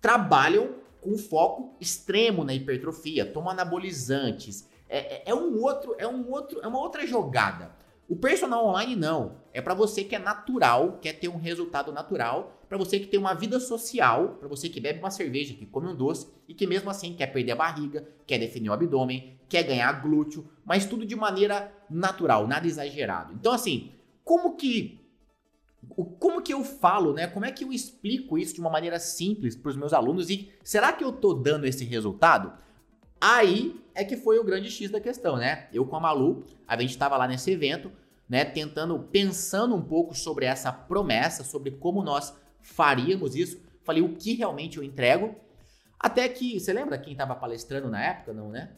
trabalham 0.00 0.76
com 1.00 1.18
foco 1.18 1.76
extremo 1.80 2.44
na 2.44 2.54
hipertrofia, 2.54 3.26
tomam 3.26 3.50
anabolizantes. 3.50 4.68
É, 4.88 5.16
é, 5.16 5.22
é 5.26 5.34
um 5.34 5.60
outro, 5.60 5.94
é 5.98 6.06
um 6.06 6.30
outro, 6.30 6.60
é 6.62 6.66
uma 6.66 6.78
outra 6.78 7.06
jogada. 7.06 7.72
O 8.08 8.16
personal 8.16 8.66
online 8.66 8.96
não. 8.96 9.36
É 9.52 9.60
para 9.60 9.74
você 9.74 10.04
que 10.04 10.14
é 10.14 10.18
natural, 10.18 10.98
quer 11.00 11.14
ter 11.14 11.28
um 11.28 11.38
resultado 11.38 11.92
natural, 11.92 12.52
para 12.74 12.84
você 12.84 12.98
que 12.98 13.06
tem 13.06 13.20
uma 13.20 13.34
vida 13.34 13.60
social, 13.60 14.30
para 14.30 14.48
você 14.48 14.68
que 14.68 14.80
bebe 14.80 14.98
uma 14.98 15.10
cerveja, 15.10 15.54
que 15.54 15.64
come 15.64 15.86
um 15.86 15.94
doce 15.94 16.26
e 16.48 16.52
que 16.52 16.66
mesmo 16.66 16.90
assim 16.90 17.14
quer 17.14 17.28
perder 17.28 17.52
a 17.52 17.56
barriga, 17.56 18.04
quer 18.26 18.36
definir 18.36 18.68
o 18.68 18.72
abdômen, 18.72 19.38
quer 19.48 19.62
ganhar 19.62 19.92
glúteo, 20.02 20.50
mas 20.64 20.84
tudo 20.84 21.06
de 21.06 21.14
maneira 21.14 21.72
natural, 21.88 22.48
nada 22.48 22.66
exagerado. 22.66 23.32
Então 23.32 23.52
assim, 23.52 23.92
como 24.24 24.56
que 24.56 25.00
como 26.18 26.42
que 26.42 26.52
eu 26.52 26.64
falo, 26.64 27.12
né? 27.12 27.28
Como 27.28 27.44
é 27.44 27.52
que 27.52 27.62
eu 27.62 27.72
explico 27.72 28.36
isso 28.36 28.54
de 28.54 28.60
uma 28.60 28.70
maneira 28.70 28.98
simples 28.98 29.54
para 29.54 29.68
os 29.68 29.76
meus 29.76 29.92
alunos 29.92 30.28
e 30.28 30.50
será 30.64 30.92
que 30.92 31.04
eu 31.04 31.12
tô 31.12 31.32
dando 31.32 31.66
esse 31.66 31.84
resultado? 31.84 32.54
Aí 33.20 33.80
é 33.94 34.02
que 34.02 34.16
foi 34.16 34.36
o 34.40 34.44
grande 34.44 34.68
X 34.68 34.90
da 34.90 34.98
questão, 34.98 35.36
né? 35.36 35.68
Eu 35.72 35.86
com 35.86 35.94
a 35.94 36.00
Malu, 36.00 36.44
a 36.66 36.76
gente 36.80 36.90
estava 36.90 37.16
lá 37.16 37.28
nesse 37.28 37.52
evento, 37.52 37.92
né, 38.28 38.44
tentando, 38.44 38.98
pensando 38.98 39.76
um 39.76 39.82
pouco 39.82 40.12
sobre 40.14 40.46
essa 40.46 40.72
promessa, 40.72 41.44
sobre 41.44 41.70
como 41.70 42.02
nós 42.02 42.34
faríamos 42.64 43.36
isso. 43.36 43.62
Falei 43.84 44.02
o 44.02 44.16
que 44.16 44.34
realmente 44.34 44.78
eu 44.78 44.82
entrego. 44.82 45.36
Até 45.98 46.28
que, 46.28 46.58
você 46.58 46.72
lembra 46.72 46.98
quem 46.98 47.12
estava 47.12 47.34
palestrando 47.34 47.88
na 47.88 48.02
época, 48.02 48.32
não, 48.32 48.50
né? 48.50 48.74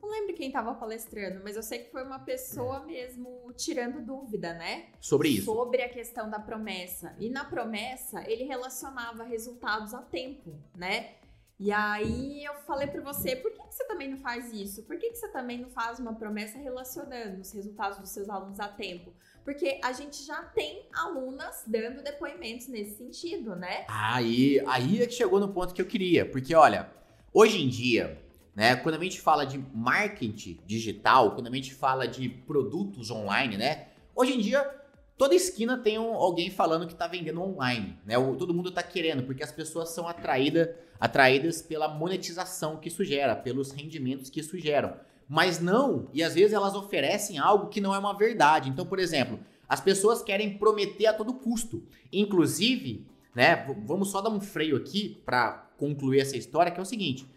Não 0.00 0.10
lembro 0.10 0.34
quem 0.34 0.46
estava 0.46 0.72
palestrando, 0.74 1.40
mas 1.42 1.56
eu 1.56 1.62
sei 1.62 1.80
que 1.80 1.90
foi 1.90 2.04
uma 2.04 2.20
pessoa 2.20 2.84
mesmo 2.84 3.52
tirando 3.56 4.00
dúvida, 4.00 4.54
né? 4.54 4.86
Sobre 5.00 5.30
isso. 5.30 5.46
Sobre 5.46 5.82
a 5.82 5.88
questão 5.88 6.30
da 6.30 6.38
promessa. 6.38 7.14
E 7.18 7.28
na 7.28 7.44
promessa, 7.44 8.22
ele 8.30 8.44
relacionava 8.44 9.24
resultados 9.24 9.92
a 9.92 10.02
tempo, 10.02 10.54
né? 10.74 11.14
E 11.58 11.72
aí 11.72 12.44
eu 12.44 12.54
falei 12.66 12.86
para 12.86 13.00
você, 13.00 13.34
por 13.34 13.50
que, 13.50 13.62
que, 13.62 13.74
você 13.74 13.84
também 13.86 14.10
não 14.10 14.18
faz 14.18 14.52
isso? 14.52 14.82
Por 14.82 14.98
que, 14.98 15.10
que 15.10 15.16
você 15.16 15.28
também 15.28 15.58
não 15.58 15.70
faz 15.70 15.98
uma 15.98 16.14
promessa 16.14 16.58
relacionando 16.58 17.40
os 17.40 17.50
resultados 17.50 17.98
dos 17.98 18.10
seus 18.10 18.28
alunos 18.28 18.60
a 18.60 18.68
tempo? 18.68 19.12
Porque 19.46 19.78
a 19.80 19.92
gente 19.92 20.24
já 20.26 20.42
tem 20.42 20.88
alunas 20.92 21.62
dando 21.68 22.02
depoimentos 22.02 22.66
nesse 22.66 22.96
sentido, 22.96 23.54
né? 23.54 23.84
Aí, 23.86 24.60
aí 24.66 25.00
é 25.00 25.06
que 25.06 25.14
chegou 25.14 25.38
no 25.38 25.50
ponto 25.50 25.72
que 25.72 25.80
eu 25.80 25.86
queria. 25.86 26.26
Porque, 26.26 26.52
olha, 26.52 26.90
hoje 27.32 27.62
em 27.62 27.68
dia, 27.68 28.20
né, 28.56 28.74
quando 28.74 28.96
a 28.96 28.98
gente 28.98 29.20
fala 29.20 29.46
de 29.46 29.56
marketing 29.72 30.58
digital, 30.66 31.36
quando 31.36 31.46
a 31.46 31.54
gente 31.54 31.72
fala 31.72 32.08
de 32.08 32.28
produtos 32.28 33.08
online, 33.08 33.56
né? 33.56 33.86
Hoje 34.16 34.34
em 34.34 34.40
dia, 34.40 34.68
toda 35.16 35.32
esquina 35.32 35.78
tem 35.78 35.96
um, 35.96 36.14
alguém 36.14 36.50
falando 36.50 36.84
que 36.84 36.94
está 36.94 37.06
vendendo 37.06 37.40
online, 37.40 37.96
né? 38.04 38.18
O, 38.18 38.34
todo 38.34 38.52
mundo 38.52 38.70
está 38.70 38.82
querendo, 38.82 39.22
porque 39.22 39.44
as 39.44 39.52
pessoas 39.52 39.90
são 39.90 40.08
atraídas 40.08 40.70
atraídas 40.98 41.62
pela 41.62 41.86
monetização 41.86 42.78
que 42.78 42.88
isso 42.88 43.04
gera, 43.04 43.36
pelos 43.36 43.70
rendimentos 43.70 44.28
que 44.28 44.40
isso 44.40 44.58
gera. 44.58 45.06
Mas 45.28 45.60
não, 45.60 46.08
e 46.12 46.22
às 46.22 46.34
vezes 46.34 46.52
elas 46.52 46.74
oferecem 46.74 47.38
algo 47.38 47.68
que 47.68 47.80
não 47.80 47.94
é 47.94 47.98
uma 47.98 48.16
verdade. 48.16 48.70
Então, 48.70 48.86
por 48.86 48.98
exemplo, 48.98 49.40
as 49.68 49.80
pessoas 49.80 50.22
querem 50.22 50.56
prometer 50.56 51.06
a 51.06 51.12
todo 51.12 51.34
custo. 51.34 51.82
Inclusive, 52.12 53.06
né, 53.34 53.66
vamos 53.84 54.10
só 54.10 54.20
dar 54.20 54.30
um 54.30 54.40
freio 54.40 54.76
aqui 54.76 55.20
para 55.24 55.68
concluir 55.76 56.20
essa 56.20 56.36
história, 56.36 56.70
que 56.70 56.78
é 56.78 56.82
o 56.82 56.86
seguinte. 56.86 57.28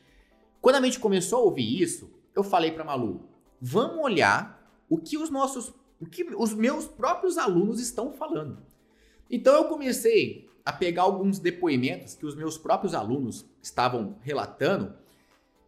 Quando 0.61 0.75
a 0.75 0.81
gente 0.81 0.99
começou 0.99 1.39
a 1.39 1.43
ouvir 1.43 1.81
isso, 1.81 2.11
eu 2.35 2.43
falei 2.43 2.71
para 2.71 2.83
Malu, 2.83 3.27
vamos 3.59 4.03
olhar 4.03 4.59
o 4.87 4.97
que 4.97 5.17
os 5.17 5.29
nossos, 5.29 5.73
o 5.99 6.05
que 6.05 6.23
os 6.37 6.53
meus 6.53 6.85
próprios 6.85 7.37
alunos 7.37 7.79
estão 7.79 8.13
falando. 8.13 8.59
Então 9.29 9.55
eu 9.55 9.65
comecei 9.65 10.49
a 10.65 10.71
pegar 10.71 11.03
alguns 11.03 11.39
depoimentos 11.39 12.15
que 12.15 12.25
os 12.25 12.35
meus 12.35 12.57
próprios 12.57 12.93
alunos 12.93 13.45
estavam 13.61 14.15
relatando 14.21 14.93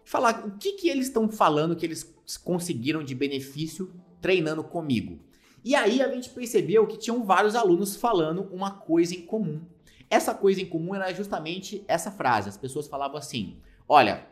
falar 0.03 0.45
o 0.45 0.57
que, 0.57 0.73
que 0.73 0.89
eles 0.89 1.07
estão 1.07 1.29
falando 1.29 1.75
que 1.75 1.85
eles 1.85 2.03
conseguiram 2.43 3.03
de 3.03 3.15
benefício 3.15 3.93
treinando 4.19 4.63
comigo. 4.63 5.19
E 5.63 5.75
aí 5.75 6.01
a 6.01 6.11
gente 6.11 6.29
percebeu 6.29 6.87
que 6.87 6.97
tinham 6.97 7.23
vários 7.23 7.55
alunos 7.55 7.95
falando 7.95 8.49
uma 8.51 8.71
coisa 8.71 9.13
em 9.13 9.21
comum. 9.21 9.61
Essa 10.09 10.33
coisa 10.33 10.61
em 10.61 10.65
comum 10.65 10.95
era 10.95 11.13
justamente 11.13 11.83
essa 11.87 12.11
frase. 12.11 12.49
As 12.49 12.57
pessoas 12.57 12.87
falavam 12.87 13.17
assim: 13.17 13.57
Olha, 13.87 14.27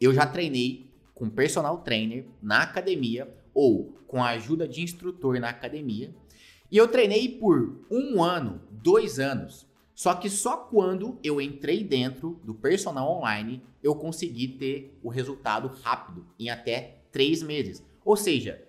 eu 0.00 0.12
já 0.12 0.26
treinei 0.26 0.90
com 1.14 1.30
personal 1.30 1.78
trainer 1.78 2.26
na 2.42 2.62
academia 2.62 3.28
ou 3.54 3.98
com 4.06 4.22
a 4.22 4.30
ajuda 4.30 4.66
de 4.66 4.82
instrutor 4.82 5.38
na 5.38 5.48
academia. 5.48 6.14
E 6.70 6.76
eu 6.76 6.88
treinei 6.88 7.28
por 7.28 7.84
um 7.90 8.22
ano, 8.22 8.60
dois 8.70 9.18
anos. 9.18 9.66
Só 9.98 10.14
que 10.14 10.30
só 10.30 10.56
quando 10.56 11.18
eu 11.24 11.40
entrei 11.40 11.82
dentro 11.82 12.40
do 12.44 12.54
personal 12.54 13.10
online 13.10 13.64
eu 13.82 13.96
consegui 13.96 14.46
ter 14.46 14.96
o 15.02 15.08
resultado 15.08 15.66
rápido, 15.82 16.24
em 16.38 16.50
até 16.50 17.00
três 17.10 17.42
meses. 17.42 17.84
Ou 18.04 18.16
seja, 18.16 18.62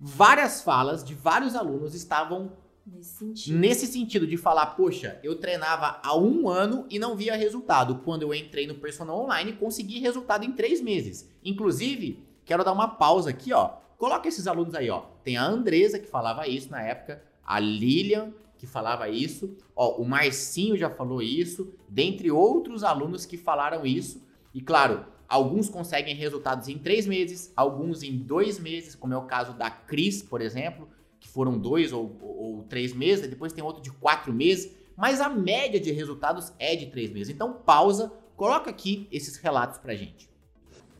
várias 0.00 0.62
falas 0.62 1.04
de 1.04 1.12
vários 1.12 1.54
alunos 1.54 1.94
estavam 1.94 2.56
Nesse 2.86 3.18
sentido. 3.18 3.58
nesse 3.58 3.86
sentido 3.88 4.26
de 4.26 4.38
falar, 4.38 4.68
poxa, 4.68 5.20
eu 5.22 5.36
treinava 5.36 6.00
há 6.02 6.16
um 6.16 6.48
ano 6.48 6.86
e 6.88 6.98
não 6.98 7.14
via 7.14 7.36
resultado. 7.36 7.96
Quando 7.96 8.22
eu 8.22 8.32
entrei 8.32 8.66
no 8.66 8.76
personal 8.76 9.20
online, 9.20 9.52
consegui 9.52 9.98
resultado 9.98 10.46
em 10.46 10.52
três 10.52 10.80
meses. 10.80 11.30
Inclusive, 11.44 12.24
quero 12.42 12.64
dar 12.64 12.72
uma 12.72 12.88
pausa 12.88 13.28
aqui, 13.28 13.52
ó. 13.52 13.74
Coloca 13.98 14.26
esses 14.26 14.46
alunos 14.46 14.74
aí, 14.74 14.88
ó. 14.88 15.00
Tem 15.22 15.36
a 15.36 15.44
Andresa 15.44 15.98
que 15.98 16.06
falava 16.06 16.48
isso 16.48 16.70
na 16.70 16.80
época, 16.80 17.22
a 17.44 17.60
Lilian 17.60 18.32
que 18.60 18.66
falava 18.66 19.08
isso, 19.08 19.56
ó, 19.74 19.96
o 19.96 20.06
Marcinho 20.06 20.76
já 20.76 20.90
falou 20.90 21.22
isso, 21.22 21.72
dentre 21.88 22.30
outros 22.30 22.84
alunos 22.84 23.24
que 23.24 23.38
falaram 23.38 23.86
isso. 23.86 24.22
E 24.52 24.60
claro, 24.60 25.06
alguns 25.26 25.70
conseguem 25.70 26.14
resultados 26.14 26.68
em 26.68 26.76
três 26.76 27.06
meses, 27.06 27.50
alguns 27.56 28.02
em 28.02 28.18
dois 28.18 28.58
meses, 28.58 28.94
como 28.94 29.14
é 29.14 29.16
o 29.16 29.22
caso 29.24 29.54
da 29.54 29.70
Cris, 29.70 30.22
por 30.22 30.42
exemplo, 30.42 30.86
que 31.18 31.26
foram 31.26 31.58
dois 31.58 31.90
ou, 31.90 32.14
ou, 32.20 32.56
ou 32.56 32.62
três 32.64 32.92
meses, 32.92 33.26
depois 33.26 33.54
tem 33.54 33.64
outro 33.64 33.82
de 33.82 33.90
quatro 33.92 34.30
meses, 34.30 34.76
mas 34.94 35.22
a 35.22 35.30
média 35.30 35.80
de 35.80 35.90
resultados 35.90 36.52
é 36.58 36.76
de 36.76 36.88
três 36.88 37.10
meses. 37.10 37.32
Então, 37.32 37.54
pausa, 37.54 38.12
coloca 38.36 38.68
aqui 38.68 39.08
esses 39.10 39.38
relatos 39.38 39.78
pra 39.78 39.94
gente. 39.94 40.28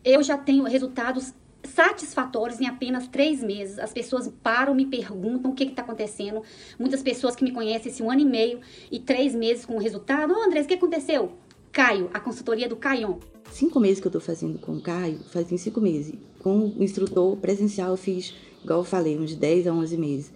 Eu 0.02 0.22
já 0.22 0.38
tenho 0.38 0.64
resultados 0.64 1.34
satisfatórios 1.64 2.60
em 2.60 2.66
apenas 2.66 3.06
três 3.08 3.42
meses. 3.42 3.78
As 3.78 3.92
pessoas 3.92 4.30
param, 4.42 4.74
me 4.74 4.86
perguntam 4.86 5.50
o 5.50 5.54
que 5.54 5.64
está 5.64 5.82
acontecendo. 5.82 6.42
Muitas 6.78 7.02
pessoas 7.02 7.36
que 7.36 7.44
me 7.44 7.52
conhecem 7.52 7.90
esse 7.90 8.02
um 8.02 8.10
ano 8.10 8.20
e 8.20 8.24
meio 8.24 8.60
e 8.90 8.98
três 8.98 9.34
meses 9.34 9.64
com 9.64 9.76
o 9.76 9.80
resultado. 9.80 10.32
Ô, 10.32 10.36
oh, 10.36 10.42
Andrés, 10.44 10.64
o 10.64 10.68
que 10.68 10.74
aconteceu? 10.74 11.32
Caio, 11.72 12.10
a 12.12 12.18
consultoria 12.18 12.68
do 12.68 12.76
Caion. 12.76 13.18
Cinco 13.52 13.78
meses 13.78 14.00
que 14.00 14.06
eu 14.06 14.10
estou 14.10 14.20
fazendo 14.20 14.58
com 14.58 14.72
o 14.72 14.80
Caio, 14.80 15.20
fazem 15.30 15.56
cinco 15.56 15.80
meses. 15.80 16.14
Com 16.38 16.66
o 16.68 16.82
instrutor 16.82 17.36
presencial 17.36 17.90
eu 17.90 17.96
fiz, 17.96 18.34
igual 18.62 18.80
eu 18.80 18.84
falei, 18.84 19.18
uns 19.18 19.34
10 19.34 19.66
a 19.66 19.72
11 19.72 19.96
meses. 19.96 20.32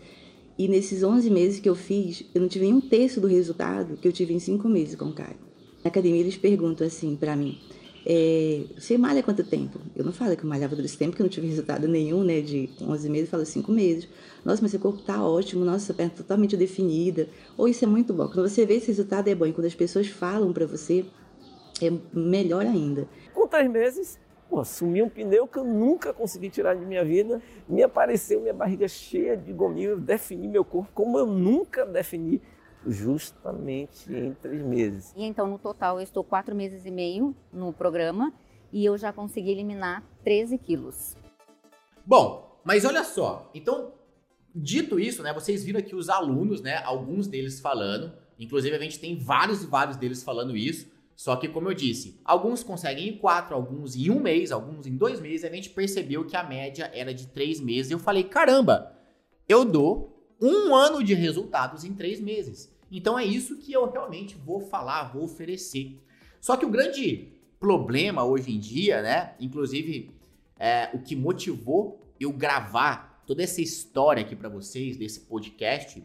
E 0.57 0.69
nesses 0.69 1.03
11 1.03 1.31
meses 1.31 1.61
que 1.61 1.69
eu 1.69 1.75
fiz, 1.75 2.25
eu 2.33 2.41
não 2.41 2.49
tive 2.49 2.67
nem 2.67 2.75
um 2.75 2.81
terço 2.81 3.21
do 3.21 3.27
resultado 3.27 3.97
que 3.97 4.07
eu 4.07 4.13
tive 4.13 4.33
em 4.33 4.39
cinco 4.39 4.69
meses 4.69 4.95
com 4.95 5.07
o 5.07 5.13
Caio. 5.13 5.37
Na 5.83 5.89
academia 5.89 6.21
eles 6.21 6.37
perguntam 6.37 6.87
assim 6.87 7.17
para 7.17 7.35
mim, 7.35 7.59
é, 8.07 8.65
você 8.77 8.99
malha 8.99 9.23
quanto 9.23 9.43
tempo? 9.43 9.79
Eu 9.97 10.05
não 10.05 10.13
falo 10.13 10.37
que 10.37 10.45
eu 10.45 10.49
malhava 10.49 10.77
todo 10.77 10.85
esse 10.85 10.99
tempo, 10.99 11.17
que 11.17 11.23
eu 11.23 11.25
não 11.25 11.31
tive 11.31 11.47
resultado 11.47 11.89
nenhum, 11.89 12.23
né? 12.23 12.43
De 12.43 12.69
11 12.81 13.09
meses, 13.09 13.27
eu 13.27 13.31
falo 13.31 13.47
5 13.47 13.73
meses. 13.73 14.09
Nossa, 14.45 14.61
mas 14.61 14.73
seu 14.73 14.81
corpo 14.81 15.01
tá 15.01 15.27
ótimo, 15.27 15.65
nossa, 15.65 15.87
sua 15.87 15.95
perna 15.95 16.11
tá 16.11 16.19
totalmente 16.19 16.55
definida. 16.55 17.29
Ou 17.57 17.67
isso 17.67 17.83
é 17.83 17.89
muito 17.89 18.13
bom. 18.13 18.29
Quando 18.29 18.47
você 18.47 18.67
vê 18.67 18.75
esse 18.75 18.89
resultado 18.89 19.29
é 19.29 19.35
bom. 19.35 19.47
E 19.47 19.53
quando 19.53 19.67
as 19.67 19.75
pessoas 19.75 20.07
falam 20.07 20.53
para 20.53 20.67
você, 20.67 21.07
é 21.81 21.91
melhor 22.13 22.67
ainda. 22.67 23.09
Com 23.33 23.49
três 23.49 23.71
meses, 23.71 24.19
pô, 24.51 24.63
sumi 24.65 25.03
um 25.03 25.09
pneu 25.09 25.47
que 25.47 25.59
eu 25.59 25.65
nunca 25.65 26.13
consegui 26.13 26.51
tirar 26.51 26.75
de 26.75 26.85
minha 26.85 27.05
vida. 27.05 27.41
Me 27.67 27.83
apareceu 27.83 28.39
minha 28.39 28.53
barriga 28.53 28.87
cheia 28.87 29.35
de 29.35 29.51
gominho. 29.51 29.93
Eu 29.93 30.01
defini 30.01 30.47
meu 30.47 30.65
corpo 30.65 30.91
como 30.93 31.19
eu 31.19 31.27
nunca 31.27 31.87
defini 31.87 32.43
justamente 32.87 34.13
em 34.13 34.35
três 34.35 34.63
meses. 34.63 35.13
E 35.17 35.25
então, 35.25 35.47
no 35.47 35.59
total, 35.59 35.99
eu 35.99 36.03
estou 36.03 36.23
quatro 36.25 36.55
meses 36.55 36.85
e 36.87 36.91
meio 36.91 37.35
no 37.53 37.73
programa 37.73 38.33
e 38.73 38.85
eu 38.85 38.99
já 38.99 39.13
consegui 39.13 39.51
eliminar 39.51 40.03
13 40.25 40.59
quilos. 40.59 41.17
Bom, 42.05 42.61
mas 42.65 42.85
olha 42.85 43.05
só, 43.05 43.51
então, 43.55 43.93
dito 44.55 44.99
isso, 44.99 45.23
né, 45.23 45.33
vocês 45.33 45.65
viram 45.65 45.81
aqui 45.81 45.95
os 45.95 46.09
alunos, 46.09 46.61
né, 46.61 46.77
alguns 46.85 47.27
deles 47.27 47.61
falando, 47.61 48.13
inclusive 48.39 48.75
a 48.75 48.79
gente 48.79 48.99
tem 48.99 49.17
vários 49.17 49.63
e 49.63 49.67
vários 49.67 49.97
deles 49.97 50.23
falando 50.23 50.57
isso, 50.57 50.93
só 51.17 51.37
que, 51.37 51.49
como 51.49 51.69
eu 51.69 51.75
disse, 51.75 52.21
alguns 52.25 52.63
conseguem 52.65 53.09
em 53.09 53.19
quatro, 53.19 53.55
alguns 53.55 53.95
em 53.95 54.11
um 54.11 54.21
mês, 54.21 54.51
alguns 54.51 54.87
em 54.87 54.97
dois 54.97 55.21
meses, 55.21 55.45
a 55.45 55.55
gente 55.55 55.71
percebeu 55.71 56.25
que 56.25 56.37
a 56.37 56.43
média 56.43 56.91
era 56.93 57.15
de 57.15 57.29
três 57.29 57.61
meses. 57.61 57.93
Eu 57.93 58.01
falei, 58.01 58.25
caramba, 58.25 58.93
eu 59.49 59.65
dou 59.65 60.35
um 60.41 60.75
ano 60.75 61.03
de 61.05 61.15
resultados 61.15 61.85
em 61.85 61.95
três 61.95 62.21
meses. 62.21 62.74
Então 62.91 63.19
é 63.19 63.25
isso 63.25 63.59
que 63.59 63.73
eu 63.73 63.91
realmente 63.91 64.37
vou 64.37 64.61
falar, 64.61 65.13
vou 65.13 65.25
oferecer. 65.25 65.99
Só 66.41 66.57
que 66.57 66.67
o 66.67 66.71
grande 66.71 67.33
problema 67.59 68.25
hoje 68.25 68.55
em 68.55 68.59
dia, 68.59 69.01
né? 69.03 69.35
Inclusive, 69.41 70.11
é, 70.59 70.91
o 70.93 70.99
que 70.99 71.17
motivou 71.17 72.01
eu 72.21 72.33
gravar 72.33 73.23
toda 73.27 73.43
essa 73.43 73.61
história 73.61 74.23
aqui 74.23 74.37
para 74.37 74.49
vocês 74.49 74.97
desse 74.97 75.21
podcast 75.21 76.05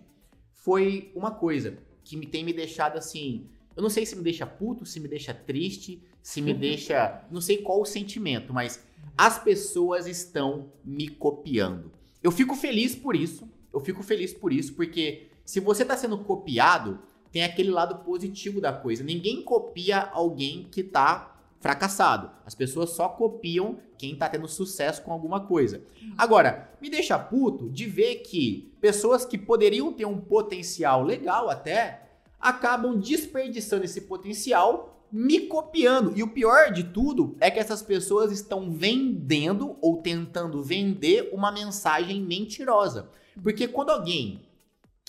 foi 0.53 1.11
uma 1.15 1.31
coisa 1.31 1.77
que 2.03 2.17
me 2.17 2.25
tem 2.25 2.43
me 2.43 2.53
deixado 2.53 2.97
assim. 2.97 3.47
Eu 3.75 3.83
não 3.83 3.89
sei 3.89 4.05
se 4.05 4.15
me 4.15 4.23
deixa 4.23 4.45
puto, 4.45 4.85
se 4.85 4.99
me 4.99 5.07
deixa 5.07 5.33
triste, 5.33 6.01
se 6.21 6.41
me 6.41 6.53
deixa. 6.55 7.23
Não 7.31 7.41
sei 7.41 7.57
qual 7.57 7.81
o 7.81 7.85
sentimento, 7.85 8.53
mas 8.53 8.83
as 9.17 9.41
pessoas 9.41 10.07
estão 10.07 10.71
me 10.83 11.07
copiando. 11.07 11.91
Eu 12.21 12.31
fico 12.31 12.55
feliz 12.55 12.95
por 12.95 13.15
isso. 13.15 13.47
Eu 13.71 13.79
fico 13.79 14.01
feliz 14.01 14.33
por 14.33 14.51
isso, 14.51 14.73
porque 14.73 15.28
se 15.49 15.59
você 15.59 15.81
está 15.81 15.97
sendo 15.97 16.19
copiado, 16.19 16.99
tem 17.31 17.43
aquele 17.43 17.71
lado 17.71 18.03
positivo 18.05 18.61
da 18.61 18.71
coisa. 18.71 19.03
Ninguém 19.03 19.41
copia 19.41 20.07
alguém 20.13 20.67
que 20.71 20.81
está 20.81 21.41
fracassado. 21.59 22.29
As 22.45 22.53
pessoas 22.53 22.91
só 22.91 23.09
copiam 23.09 23.79
quem 23.97 24.13
está 24.13 24.29
tendo 24.29 24.47
sucesso 24.47 25.01
com 25.01 25.11
alguma 25.11 25.47
coisa. 25.47 25.81
Agora, 26.15 26.69
me 26.79 26.87
deixa 26.87 27.17
puto 27.17 27.67
de 27.67 27.87
ver 27.87 28.17
que 28.17 28.71
pessoas 28.79 29.25
que 29.25 29.39
poderiam 29.39 29.91
ter 29.91 30.05
um 30.05 30.21
potencial 30.21 31.01
legal 31.01 31.49
até 31.49 32.03
acabam 32.39 32.99
desperdiçando 32.99 33.85
esse 33.85 34.01
potencial 34.01 35.03
me 35.11 35.47
copiando. 35.47 36.15
E 36.15 36.21
o 36.21 36.27
pior 36.31 36.71
de 36.71 36.83
tudo 36.83 37.35
é 37.39 37.49
que 37.49 37.57
essas 37.57 37.81
pessoas 37.81 38.31
estão 38.31 38.69
vendendo 38.69 39.77
ou 39.81 39.97
tentando 39.97 40.61
vender 40.61 41.31
uma 41.33 41.51
mensagem 41.51 42.21
mentirosa. 42.21 43.09
Porque 43.41 43.67
quando 43.67 43.89
alguém 43.89 44.47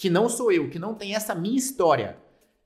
que 0.00 0.08
não 0.08 0.30
sou 0.30 0.50
eu, 0.50 0.70
que 0.70 0.78
não 0.78 0.94
tem 0.94 1.14
essa 1.14 1.34
minha 1.34 1.58
história, 1.58 2.16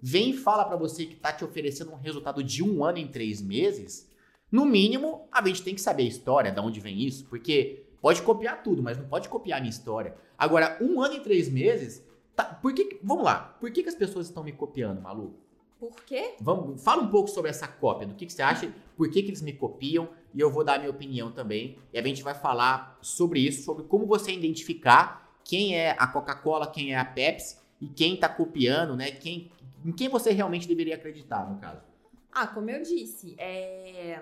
vem 0.00 0.30
e 0.30 0.36
fala 0.36 0.64
para 0.64 0.76
você 0.76 1.04
que 1.04 1.16
tá 1.16 1.32
te 1.32 1.44
oferecendo 1.44 1.90
um 1.90 1.96
resultado 1.96 2.44
de 2.44 2.62
um 2.62 2.84
ano 2.84 2.98
em 2.98 3.08
três 3.08 3.42
meses, 3.42 4.08
no 4.52 4.64
mínimo 4.64 5.26
a 5.32 5.44
gente 5.44 5.60
tem 5.64 5.74
que 5.74 5.80
saber 5.80 6.04
a 6.04 6.06
história, 6.06 6.52
de 6.52 6.60
onde 6.60 6.78
vem 6.78 7.02
isso, 7.02 7.24
porque 7.24 7.86
pode 8.00 8.22
copiar 8.22 8.62
tudo, 8.62 8.84
mas 8.84 8.96
não 8.96 9.08
pode 9.08 9.28
copiar 9.28 9.58
a 9.58 9.60
minha 9.60 9.72
história. 9.72 10.14
Agora, 10.38 10.78
um 10.80 11.02
ano 11.02 11.14
e 11.14 11.20
três 11.24 11.48
meses, 11.48 12.04
tá, 12.36 12.44
por 12.44 12.72
que, 12.72 13.00
vamos 13.02 13.24
lá, 13.24 13.56
por 13.58 13.68
que, 13.72 13.82
que 13.82 13.88
as 13.88 13.96
pessoas 13.96 14.28
estão 14.28 14.44
me 14.44 14.52
copiando, 14.52 15.02
Malu? 15.02 15.34
Por 15.80 16.04
quê? 16.04 16.36
Vamos, 16.40 16.84
fala 16.84 17.02
um 17.02 17.08
pouco 17.08 17.28
sobre 17.28 17.50
essa 17.50 17.66
cópia, 17.66 18.06
do 18.06 18.14
que, 18.14 18.26
que 18.26 18.32
você 18.32 18.42
acha, 18.42 18.72
por 18.96 19.10
que, 19.10 19.20
que 19.24 19.30
eles 19.30 19.42
me 19.42 19.52
copiam, 19.52 20.08
e 20.32 20.38
eu 20.38 20.52
vou 20.52 20.62
dar 20.62 20.76
a 20.76 20.78
minha 20.78 20.90
opinião 20.92 21.32
também. 21.32 21.78
E 21.92 21.98
a 21.98 22.02
gente 22.02 22.22
vai 22.22 22.32
falar 22.32 22.96
sobre 23.02 23.40
isso, 23.40 23.64
sobre 23.64 23.82
como 23.82 24.06
você 24.06 24.30
identificar 24.30 25.23
quem 25.44 25.76
é 25.76 25.90
a 25.98 26.06
Coca-Cola, 26.06 26.70
quem 26.70 26.94
é 26.94 26.98
a 26.98 27.04
Pepsi 27.04 27.58
e 27.80 27.86
quem 27.86 28.14
está 28.14 28.28
copiando, 28.28 28.96
né? 28.96 29.10
Quem, 29.10 29.50
em 29.84 29.92
quem 29.92 30.08
você 30.08 30.32
realmente 30.32 30.66
deveria 30.66 30.94
acreditar, 30.94 31.48
no 31.48 31.58
caso? 31.58 31.82
Ah, 32.32 32.46
como 32.46 32.70
eu 32.70 32.82
disse, 32.82 33.34
é... 33.38 34.20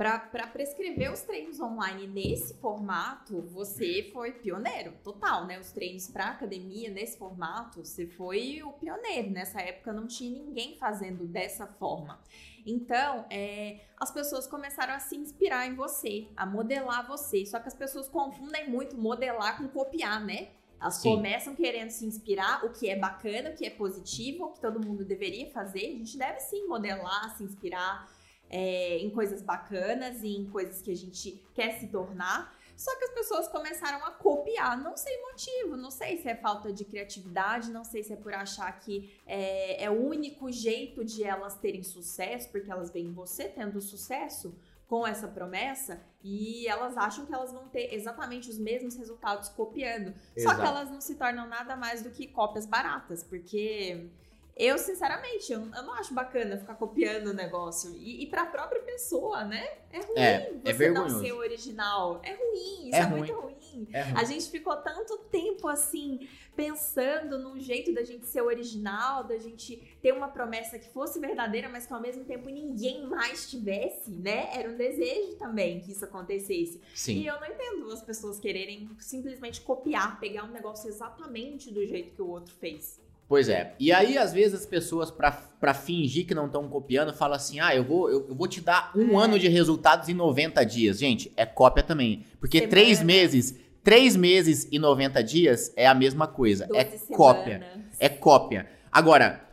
para 0.00 0.46
prescrever 0.46 1.12
os 1.12 1.20
treinos 1.20 1.60
online 1.60 2.06
nesse 2.06 2.54
formato, 2.54 3.42
você 3.42 4.08
foi 4.14 4.32
pioneiro, 4.32 4.94
total, 5.04 5.44
né? 5.44 5.60
Os 5.60 5.72
treinos 5.72 6.08
para 6.08 6.28
academia 6.28 6.88
nesse 6.88 7.18
formato, 7.18 7.84
você 7.84 8.06
foi 8.06 8.62
o 8.62 8.72
pioneiro. 8.72 9.28
Nessa 9.28 9.60
época 9.60 9.92
não 9.92 10.06
tinha 10.06 10.42
ninguém 10.42 10.74
fazendo 10.78 11.26
dessa 11.26 11.66
forma. 11.66 12.18
Então, 12.64 13.26
é, 13.28 13.80
as 13.98 14.10
pessoas 14.10 14.46
começaram 14.46 14.94
a 14.94 15.00
se 15.00 15.14
inspirar 15.16 15.66
em 15.66 15.74
você, 15.74 16.28
a 16.34 16.46
modelar 16.46 17.06
você. 17.06 17.44
Só 17.44 17.60
que 17.60 17.68
as 17.68 17.74
pessoas 17.74 18.08
confundem 18.08 18.70
muito 18.70 18.96
modelar 18.96 19.58
com 19.58 19.68
copiar, 19.68 20.24
né? 20.24 20.48
Elas 20.80 20.94
Sim. 20.94 21.14
começam 21.14 21.54
querendo 21.54 21.90
se 21.90 22.06
inspirar, 22.06 22.64
o 22.64 22.70
que 22.70 22.88
é 22.88 22.96
bacana, 22.96 23.50
o 23.50 23.54
que 23.54 23.66
é 23.66 23.70
positivo, 23.70 24.46
o 24.46 24.52
que 24.54 24.60
todo 24.60 24.80
mundo 24.80 25.04
deveria 25.04 25.50
fazer. 25.50 25.80
A 25.80 25.98
gente 25.98 26.16
deve 26.16 26.40
sim 26.40 26.66
modelar, 26.66 27.36
se 27.36 27.44
inspirar 27.44 28.08
é, 28.50 28.98
em 28.98 29.08
coisas 29.10 29.40
bacanas 29.40 30.22
e 30.22 30.36
em 30.36 30.44
coisas 30.50 30.82
que 30.82 30.90
a 30.90 30.96
gente 30.96 31.40
quer 31.54 31.78
se 31.78 31.86
tornar. 31.86 32.58
Só 32.76 32.96
que 32.96 33.04
as 33.04 33.10
pessoas 33.10 33.46
começaram 33.46 34.04
a 34.06 34.10
copiar, 34.10 34.82
não 34.82 34.96
sei 34.96 35.20
motivo, 35.20 35.76
não 35.76 35.90
sei 35.90 36.16
se 36.16 36.28
é 36.28 36.34
falta 36.34 36.72
de 36.72 36.82
criatividade, 36.84 37.70
não 37.70 37.84
sei 37.84 38.02
se 38.02 38.14
é 38.14 38.16
por 38.16 38.32
achar 38.32 38.72
que 38.80 39.14
é, 39.26 39.84
é 39.84 39.90
o 39.90 40.02
único 40.02 40.50
jeito 40.50 41.04
de 41.04 41.22
elas 41.22 41.56
terem 41.56 41.82
sucesso, 41.82 42.48
porque 42.50 42.70
elas 42.70 42.90
veem 42.90 43.12
você 43.12 43.48
tendo 43.48 43.80
sucesso. 43.80 44.54
com 44.88 45.06
essa 45.06 45.28
promessa 45.28 46.02
e 46.20 46.66
elas 46.66 46.96
acham 46.96 47.24
que 47.24 47.32
elas 47.32 47.52
vão 47.52 47.68
ter 47.68 47.94
exatamente 47.94 48.50
os 48.50 48.58
mesmos 48.58 48.96
resultados 48.96 49.48
copiando. 49.48 50.12
Só 50.36 50.48
que 50.48 50.60
Exato. 50.60 50.62
elas 50.62 50.90
não 50.90 51.00
se 51.00 51.14
tornam 51.14 51.46
nada 51.46 51.76
mais 51.76 52.02
do 52.02 52.10
que 52.10 52.26
cópias 52.26 52.66
baratas, 52.66 53.22
porque 53.22 54.10
eu, 54.56 54.76
sinceramente, 54.78 55.52
eu, 55.52 55.60
eu 55.60 55.82
não 55.82 55.94
acho 55.94 56.12
bacana 56.12 56.58
ficar 56.58 56.74
copiando 56.74 57.28
o 57.28 57.32
negócio. 57.32 57.94
E, 57.96 58.22
e 58.22 58.26
pra 58.26 58.46
própria 58.46 58.82
pessoa, 58.82 59.44
né? 59.44 59.66
É 59.90 59.98
ruim 60.00 60.18
É, 60.18 60.40
você 60.40 60.50
é 60.50 60.72
não 60.72 60.78
vergonhoso. 60.78 61.20
ser 61.20 61.32
original. 61.32 62.20
É 62.22 62.34
ruim, 62.34 62.88
isso 62.88 62.96
É 62.96 62.98
é, 62.98 63.02
ruim. 63.02 63.18
muito 63.18 63.32
ruim. 63.40 63.88
É 63.92 64.02
ruim. 64.02 64.14
A 64.16 64.24
gente 64.24 64.50
ficou 64.50 64.76
tanto 64.76 65.16
tempo 65.30 65.66
assim, 65.68 66.28
pensando 66.54 67.38
num 67.38 67.58
jeito 67.58 67.92
da 67.94 68.02
gente 68.04 68.26
ser 68.26 68.42
original, 68.42 69.24
da 69.24 69.38
gente 69.38 69.76
ter 70.02 70.12
uma 70.12 70.28
promessa 70.28 70.78
que 70.78 70.88
fosse 70.90 71.18
verdadeira, 71.18 71.68
mas 71.68 71.86
que 71.86 71.92
ao 71.92 72.00
mesmo 72.00 72.24
tempo 72.24 72.48
ninguém 72.50 73.06
mais 73.06 73.48
tivesse, 73.48 74.10
né? 74.10 74.50
Era 74.52 74.68
um 74.70 74.76
desejo 74.76 75.36
também 75.36 75.80
que 75.80 75.92
isso 75.92 76.04
acontecesse. 76.04 76.80
E 76.92 76.98
Sim. 76.98 77.26
eu 77.26 77.40
não 77.40 77.46
entendo 77.46 77.90
as 77.90 78.02
pessoas 78.02 78.38
quererem 78.38 78.90
simplesmente 78.98 79.60
copiar, 79.62 80.20
pegar 80.20 80.44
um 80.44 80.50
negócio 80.52 80.88
exatamente 80.88 81.72
do 81.72 81.84
jeito 81.86 82.14
que 82.14 82.20
o 82.22 82.28
outro 82.28 82.54
fez. 82.56 83.00
Pois 83.30 83.48
é. 83.48 83.76
E 83.78 83.92
aí, 83.92 84.18
às 84.18 84.32
vezes, 84.32 84.54
as 84.62 84.66
pessoas, 84.66 85.08
pra, 85.08 85.30
pra 85.30 85.72
fingir 85.72 86.26
que 86.26 86.34
não 86.34 86.46
estão 86.46 86.68
copiando, 86.68 87.14
falam 87.14 87.36
assim: 87.36 87.60
ah, 87.60 87.72
eu 87.72 87.84
vou, 87.84 88.10
eu, 88.10 88.26
eu 88.28 88.34
vou 88.34 88.48
te 88.48 88.60
dar 88.60 88.90
um 88.96 89.20
É. 89.20 89.24
ano 89.24 89.38
de 89.38 89.46
resultados 89.46 90.08
em 90.08 90.14
90 90.14 90.64
dias. 90.66 90.98
Gente, 90.98 91.32
é 91.36 91.46
cópia 91.46 91.84
também. 91.84 92.24
Porque 92.40 92.58
Semana. 92.58 92.70
três 92.72 93.00
meses, 93.00 93.54
três 93.84 94.16
meses 94.16 94.66
e 94.72 94.80
90 94.80 95.22
dias 95.22 95.72
é 95.76 95.86
a 95.86 95.94
mesma 95.94 96.26
coisa. 96.26 96.68
É 96.74 96.82
12 96.82 97.06
cópia. 97.14 97.60
semanas. 97.60 97.96
É 98.00 98.08
cópia. 98.08 98.66
Agora, 98.90 99.44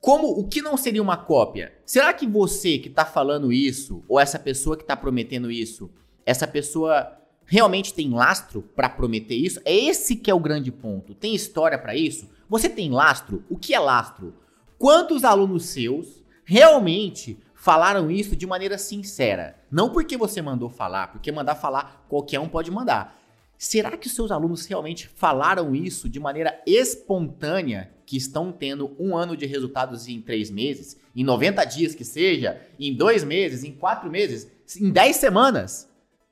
como 0.00 0.26
o 0.32 0.48
que 0.48 0.60
não 0.60 0.76
seria 0.76 1.00
uma 1.00 1.16
cópia? 1.16 1.72
Será 1.86 2.12
que 2.12 2.26
você 2.26 2.78
que 2.78 2.90
tá 2.90 3.04
falando 3.04 3.52
isso, 3.52 4.02
ou 4.08 4.18
essa 4.18 4.40
pessoa 4.40 4.76
que 4.76 4.82
tá 4.84 4.96
prometendo 4.96 5.52
isso, 5.52 5.88
essa 6.26 6.48
pessoa 6.48 7.16
realmente 7.50 7.92
tem 7.92 8.10
lastro 8.10 8.62
pra 8.76 8.88
prometer 8.88 9.34
isso? 9.34 9.60
É 9.64 9.74
esse 9.74 10.14
que 10.14 10.30
é 10.30 10.34
o 10.34 10.38
grande 10.38 10.70
ponto. 10.70 11.16
Tem 11.16 11.34
história 11.34 11.76
pra 11.76 11.96
isso? 11.96 12.30
Você 12.48 12.68
tem 12.68 12.92
lastro? 12.92 13.44
O 13.50 13.58
que 13.58 13.74
é 13.74 13.78
lastro? 13.78 14.32
Quantos 14.78 15.24
alunos 15.24 15.64
seus 15.64 16.22
realmente 16.44 17.36
falaram 17.52 18.08
isso 18.08 18.36
de 18.36 18.46
maneira 18.46 18.78
sincera? 18.78 19.56
Não 19.68 19.90
porque 19.90 20.16
você 20.16 20.40
mandou 20.40 20.70
falar, 20.70 21.08
porque 21.08 21.32
mandar 21.32 21.56
falar 21.56 22.06
qualquer 22.08 22.38
um 22.38 22.48
pode 22.48 22.70
mandar. 22.70 23.18
Será 23.58 23.96
que 23.96 24.08
seus 24.08 24.30
alunos 24.30 24.64
realmente 24.64 25.08
falaram 25.08 25.74
isso 25.74 26.08
de 26.08 26.20
maneira 26.20 26.62
espontânea, 26.64 27.90
que 28.06 28.16
estão 28.16 28.52
tendo 28.52 28.96
um 28.98 29.16
ano 29.16 29.36
de 29.36 29.44
resultados 29.44 30.06
em 30.06 30.20
três 30.20 30.50
meses, 30.50 30.96
em 31.16 31.24
90 31.24 31.64
dias 31.64 31.94
que 31.96 32.04
seja, 32.04 32.60
em 32.78 32.94
dois 32.94 33.24
meses, 33.24 33.64
em 33.64 33.72
quatro 33.72 34.08
meses, 34.08 34.48
em 34.80 34.90
10 34.90 35.16
semanas? 35.16 35.89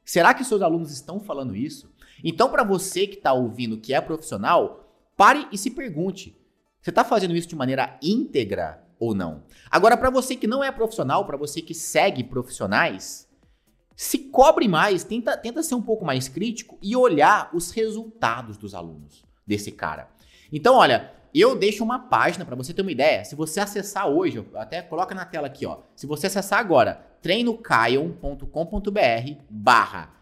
Será 0.09 0.33
que 0.33 0.43
seus 0.43 0.63
alunos 0.63 0.91
estão 0.91 1.21
falando 1.21 1.55
isso? 1.55 1.93
Então, 2.25 2.49
para 2.49 2.65
você 2.65 3.07
que 3.07 3.17
está 3.17 3.35
ouvindo 3.35 3.77
que 3.77 3.93
é 3.93 4.01
profissional, 4.01 4.91
pare 5.15 5.47
e 5.53 5.59
se 5.59 5.71
pergunte: 5.71 6.35
você 6.81 6.89
está 6.89 7.05
fazendo 7.05 7.37
isso 7.37 7.47
de 7.47 7.55
maneira 7.55 7.99
íntegra 8.03 8.83
ou 8.99 9.15
não? 9.15 9.45
Agora, 9.71 9.99
para 9.99 10.09
você 10.09 10.35
que 10.35 10.47
não 10.47 10.65
é 10.65 10.73
profissional, 10.73 11.27
para 11.27 11.37
você 11.37 11.61
que 11.61 11.75
segue 11.75 12.25
profissionais, 12.25 13.29
se 13.95 14.31
cobre 14.31 14.67
mais, 14.67 15.05
tenta, 15.05 15.37
tenta 15.37 15.63
ser 15.63 15.75
um 15.75 15.83
pouco 15.83 16.07
mais 16.07 16.27
crítico 16.27 16.79
e 16.81 16.97
olhar 16.97 17.51
os 17.53 17.71
resultados 17.71 18.57
dos 18.57 18.75
alunos 18.75 19.23
desse 19.47 19.71
cara. 19.71 20.09
Então, 20.51 20.77
olha, 20.77 21.13
eu 21.35 21.55
deixo 21.55 21.85
uma 21.85 21.99
página 21.99 22.47
para 22.47 22.57
você 22.57 22.73
ter 22.73 22.81
uma 22.81 22.91
ideia. 22.91 23.27
Se 23.27 23.35
você 23.35 23.61
acessar 23.61 24.09
hoje, 24.09 24.43
até 24.55 24.81
coloca 24.81 25.15
na 25.15 25.27
tela 25.27 25.49
aqui, 25.49 25.67
ó. 25.67 25.81
Se 25.95 26.07
você 26.07 26.29
acessar 26.29 26.61
agora, 26.61 27.07
treinocaion.com.br 27.23 29.43
barra 29.51 30.15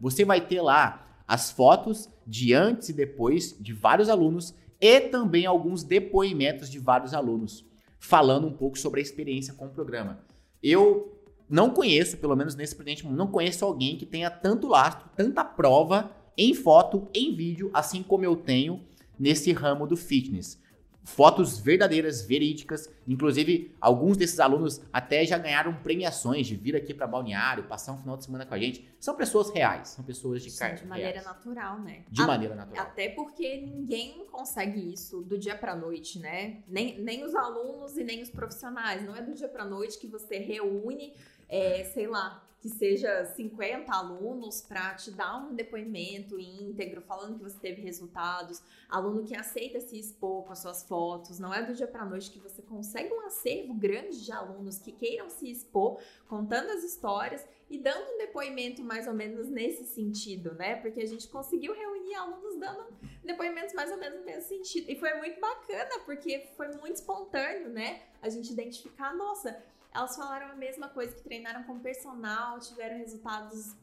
você 0.00 0.24
vai 0.24 0.40
ter 0.40 0.62
lá 0.62 1.22
as 1.26 1.50
fotos 1.50 2.08
de 2.26 2.54
antes 2.54 2.88
e 2.88 2.92
depois 2.92 3.56
de 3.58 3.72
vários 3.72 4.08
alunos 4.08 4.54
e 4.80 5.00
também 5.00 5.46
alguns 5.46 5.82
depoimentos 5.82 6.70
de 6.70 6.78
vários 6.78 7.12
alunos 7.12 7.64
falando 7.98 8.46
um 8.46 8.52
pouco 8.52 8.78
sobre 8.78 9.00
a 9.00 9.02
experiência 9.02 9.52
com 9.52 9.66
o 9.66 9.70
programa. 9.70 10.24
Eu 10.62 11.20
não 11.48 11.70
conheço, 11.70 12.16
pelo 12.16 12.34
menos 12.34 12.54
nesse 12.54 12.74
presente 12.74 13.04
momento, 13.04 13.18
não 13.18 13.26
conheço 13.26 13.64
alguém 13.64 13.96
que 13.96 14.06
tenha 14.06 14.30
tanto 14.30 14.68
lastro, 14.68 15.08
tanta 15.14 15.44
prova 15.44 16.10
em 16.36 16.54
foto, 16.54 17.08
em 17.12 17.34
vídeo, 17.34 17.70
assim 17.74 18.02
como 18.02 18.24
eu 18.24 18.36
tenho 18.36 18.82
nesse 19.18 19.52
ramo 19.52 19.86
do 19.86 19.96
fitness. 19.96 20.58
Fotos 21.02 21.58
verdadeiras, 21.58 22.22
verídicas. 22.22 22.88
Inclusive, 23.08 23.74
alguns 23.80 24.16
desses 24.16 24.38
alunos 24.38 24.80
até 24.92 25.24
já 25.24 25.38
ganharam 25.38 25.74
premiações 25.74 26.46
de 26.46 26.54
vir 26.54 26.76
aqui 26.76 26.92
para 26.92 27.06
Balneário, 27.06 27.64
passar 27.64 27.92
um 27.92 27.98
final 27.98 28.16
de 28.16 28.24
semana 28.24 28.44
com 28.46 28.54
a 28.54 28.58
gente. 28.58 28.86
São 29.00 29.16
pessoas 29.16 29.50
reais, 29.50 29.88
são 29.88 30.04
pessoas 30.04 30.42
de 30.42 30.50
carta. 30.56 30.82
de 30.82 30.86
maneira 30.86 31.22
natural, 31.22 31.80
né? 31.80 32.02
De 32.10 32.22
A- 32.22 32.26
maneira 32.26 32.54
natural. 32.54 32.84
Até 32.84 33.08
porque 33.08 33.56
ninguém 33.62 34.26
consegue 34.30 34.92
isso 34.92 35.22
do 35.22 35.38
dia 35.38 35.56
pra 35.56 35.74
noite, 35.74 36.18
né? 36.18 36.58
Nem, 36.68 37.00
nem 37.00 37.24
os 37.24 37.34
alunos 37.34 37.96
e 37.96 38.04
nem 38.04 38.22
os 38.22 38.30
profissionais. 38.30 39.02
Não 39.04 39.16
é 39.16 39.22
do 39.22 39.34
dia 39.34 39.48
pra 39.48 39.64
noite 39.64 39.98
que 39.98 40.06
você 40.06 40.38
reúne, 40.38 41.14
é, 41.48 41.82
sei 41.84 42.06
lá, 42.06 42.44
que 42.60 42.68
seja 42.68 43.24
50 43.24 43.90
alunos 43.90 44.60
para 44.60 44.94
te 44.94 45.10
dar 45.10 45.38
um 45.38 45.54
depoimento 45.54 46.38
íntegro, 46.38 47.00
falando 47.00 47.38
que 47.38 47.42
você 47.42 47.58
teve 47.58 47.80
resultados. 47.80 48.62
Aluno 48.88 49.24
que 49.24 49.34
aceita 49.34 49.80
se 49.80 49.98
expor 49.98 50.44
com 50.44 50.52
as 50.52 50.58
suas 50.58 50.82
fotos. 50.82 51.38
Não 51.38 51.54
é 51.54 51.62
do 51.62 51.74
dia 51.74 51.86
pra 51.86 52.04
noite 52.04 52.30
que 52.30 52.38
você 52.38 52.60
consegue 52.60 53.12
um 53.14 53.22
acervo 53.22 53.72
grande 53.72 54.22
de 54.22 54.30
alunos 54.30 54.78
que 54.78 54.92
queiram 54.92 55.30
se 55.30 55.50
expor, 55.50 56.00
contando 56.28 56.70
as 56.70 56.84
histórias 56.84 57.46
e 57.70 57.78
dando 57.78 58.14
um 58.14 58.18
depoimento 58.18 58.82
mais 58.82 59.06
ou 59.06 59.14
menos 59.14 59.48
nesse 59.48 59.84
sentido, 59.84 60.54
né? 60.54 60.76
Porque 60.76 61.00
a 61.00 61.06
gente 61.06 61.28
conseguiu 61.28 61.72
reunir 61.72 62.14
alunos 62.14 62.58
dando 62.58 62.84
depoimentos 63.24 63.72
mais 63.74 63.90
ou 63.90 63.96
menos 63.96 64.18
no 64.18 64.26
mesmo 64.26 64.42
sentido. 64.42 64.90
E 64.90 64.96
foi 64.96 65.14
muito 65.14 65.40
bacana, 65.40 66.00
porque 66.04 66.50
foi 66.56 66.68
muito 66.76 66.96
espontâneo, 66.96 67.70
né? 67.70 68.02
A 68.20 68.28
gente 68.28 68.52
identificar, 68.52 69.14
nossa, 69.14 69.56
elas 69.94 70.16
falaram 70.16 70.52
a 70.52 70.54
mesma 70.54 70.88
coisa 70.88 71.14
que 71.14 71.22
treinaram 71.22 71.64
com 71.64 71.78
personal, 71.78 72.58
tiveram 72.60 72.98
resultados 72.98 73.74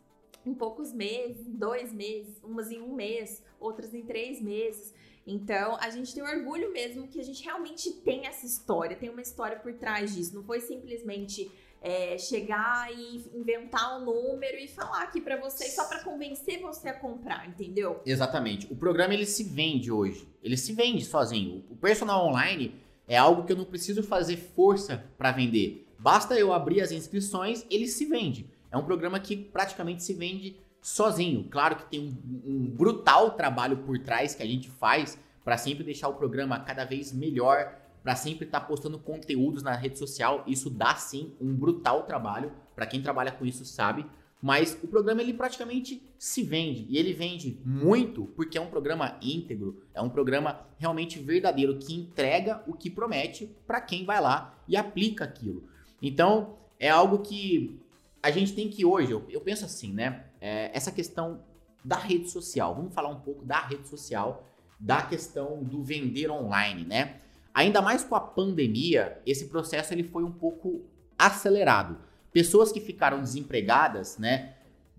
em 0.46 0.54
poucos 0.54 0.94
meses, 0.94 1.46
em 1.46 1.54
dois 1.54 1.92
meses, 1.94 2.42
umas 2.44 2.72
em 2.72 2.82
um 2.82 2.94
mês, 2.94 3.44
outras 3.60 3.94
em 3.94 4.04
três 4.04 4.42
meses. 4.42 4.94
Então, 5.26 5.76
a 5.82 5.90
gente 5.90 6.14
tem 6.14 6.24
orgulho 6.24 6.72
mesmo 6.72 7.08
que 7.08 7.20
a 7.20 7.24
gente 7.24 7.44
realmente 7.44 7.92
tem 7.92 8.26
essa 8.26 8.46
história, 8.46 8.96
tem 8.96 9.10
uma 9.10 9.22
história 9.22 9.60
por 9.60 9.74
trás 9.74 10.16
disso. 10.16 10.34
Não 10.34 10.44
foi 10.44 10.62
simplesmente 10.62 11.52
é, 11.82 12.18
chegar 12.18 12.90
e 12.94 13.30
inventar 13.36 14.00
um 14.00 14.06
número 14.06 14.58
e 14.58 14.70
falar 14.70 15.04
aqui 15.04 15.20
pra 15.20 15.36
vocês 15.36 15.74
só 15.74 15.86
pra 15.86 16.02
convencer 16.02 16.62
você 16.62 16.88
a 16.88 16.94
comprar, 16.94 17.48
entendeu? 17.48 18.02
Exatamente. 18.06 18.72
O 18.72 18.76
programa 18.76 19.14
ele 19.14 19.26
se 19.26 19.44
vende 19.44 19.92
hoje. 19.92 20.26
Ele 20.42 20.56
se 20.56 20.72
vende 20.72 21.04
sozinho. 21.04 21.66
O 21.70 21.76
personal 21.76 22.26
online 22.26 22.74
é 23.06 23.18
algo 23.18 23.44
que 23.44 23.52
eu 23.52 23.58
não 23.58 23.66
preciso 23.66 24.04
fazer 24.04 24.38
força 24.38 25.04
para 25.18 25.34
vender. 25.34 25.87
Basta 26.00 26.36
eu 26.36 26.54
abrir 26.54 26.82
as 26.82 26.92
inscrições, 26.92 27.66
ele 27.70 27.88
se 27.88 28.06
vende. 28.06 28.50
É 28.72 28.78
um 28.78 28.84
programa 28.84 29.20
que 29.20 29.36
praticamente 29.36 30.04
se 30.04 30.14
vende 30.14 30.58
sozinho. 30.82 31.48
Claro 31.50 31.76
que 31.76 31.86
tem 31.86 32.00
um, 32.00 32.42
um 32.46 32.66
brutal 32.66 33.32
trabalho 33.32 33.78
por 33.78 33.98
trás 34.00 34.36
que 34.36 34.44
a 34.44 34.46
gente 34.46 34.70
faz 34.70 35.18
para 35.44 35.58
sempre 35.58 35.84
deixar 35.84 36.10
o 36.10 36.14
programa 36.14 36.60
cada 36.60 36.86
vez 36.86 37.12
melhor, 37.12 37.74
para 38.04 38.16
sempre 38.16 38.46
estar 38.46 38.62
postando 38.62 39.00
conteúdos 39.00 39.64
na 39.64 39.76
rede 39.76 39.98
social. 39.98 40.44
Isso 40.46 40.70
dá 40.70 40.96
sim 40.96 41.34
um 41.42 41.54
brutal 41.54 42.04
trabalho. 42.04 42.52
Para 42.76 42.86
quem 42.86 43.02
trabalha 43.02 43.32
com 43.32 43.46
isso 43.46 43.66
sabe. 43.66 44.06
Mas 44.42 44.78
o 44.84 44.88
programa 44.88 45.22
ele 45.22 45.34
praticamente 45.34 46.02
se 46.18 46.44
vende 46.44 46.86
e 46.90 46.98
ele 46.98 47.12
vende 47.12 47.60
muito 47.66 48.26
porque 48.36 48.58
é 48.58 48.62
um 48.62 48.70
programa 48.70 49.18
íntegro, 49.22 49.82
é 49.94 50.02
um 50.02 50.10
programa 50.10 50.62
realmente 50.78 51.18
verdadeiro 51.18 51.78
que 51.80 51.96
entrega 51.96 52.64
o 52.68 52.74
que 52.74 52.90
promete 52.90 53.50
para 53.66 53.82
quem 53.82 54.06
vai 54.06 54.22
lá 54.22 54.56
e 54.68 54.78
aplica 54.78 55.24
aquilo. 55.24 55.64
Então 56.02 56.58
é 56.80 56.90
algo 56.90 57.20
que 57.20 57.80
a 58.22 58.32
gente 58.32 58.54
tem 58.54 58.70
que 58.70 58.86
hoje, 58.86 59.12
eu, 59.12 59.26
eu 59.30 59.42
penso 59.42 59.66
assim, 59.66 59.94
né? 59.94 60.26
É, 60.40 60.70
essa 60.74 60.92
questão 60.92 61.42
da 61.84 61.98
rede 61.98 62.30
social, 62.30 62.76
vamos 62.76 62.94
falar 62.94 63.10
um 63.10 63.20
pouco 63.20 63.46
da 63.46 63.62
rede 63.62 63.88
social, 63.88 64.46
da 64.80 65.02
questão 65.02 65.64
do 65.64 65.84
vender 65.84 66.30
online, 66.30 66.84
né? 66.84 67.18
Ainda 67.54 67.82
mais 67.82 68.04
com 68.04 68.16
a 68.16 68.20
pandemia, 68.20 69.20
esse 69.26 69.48
processo 69.48 69.94
ele 69.94 70.04
foi 70.04 70.24
um 70.24 70.32
pouco 70.32 70.82
acelerado 71.18 71.98
pessoas 72.38 72.72
que 72.72 72.80
ficaram 72.80 73.22
desempregadas, 73.22 74.20
né? 74.20 74.54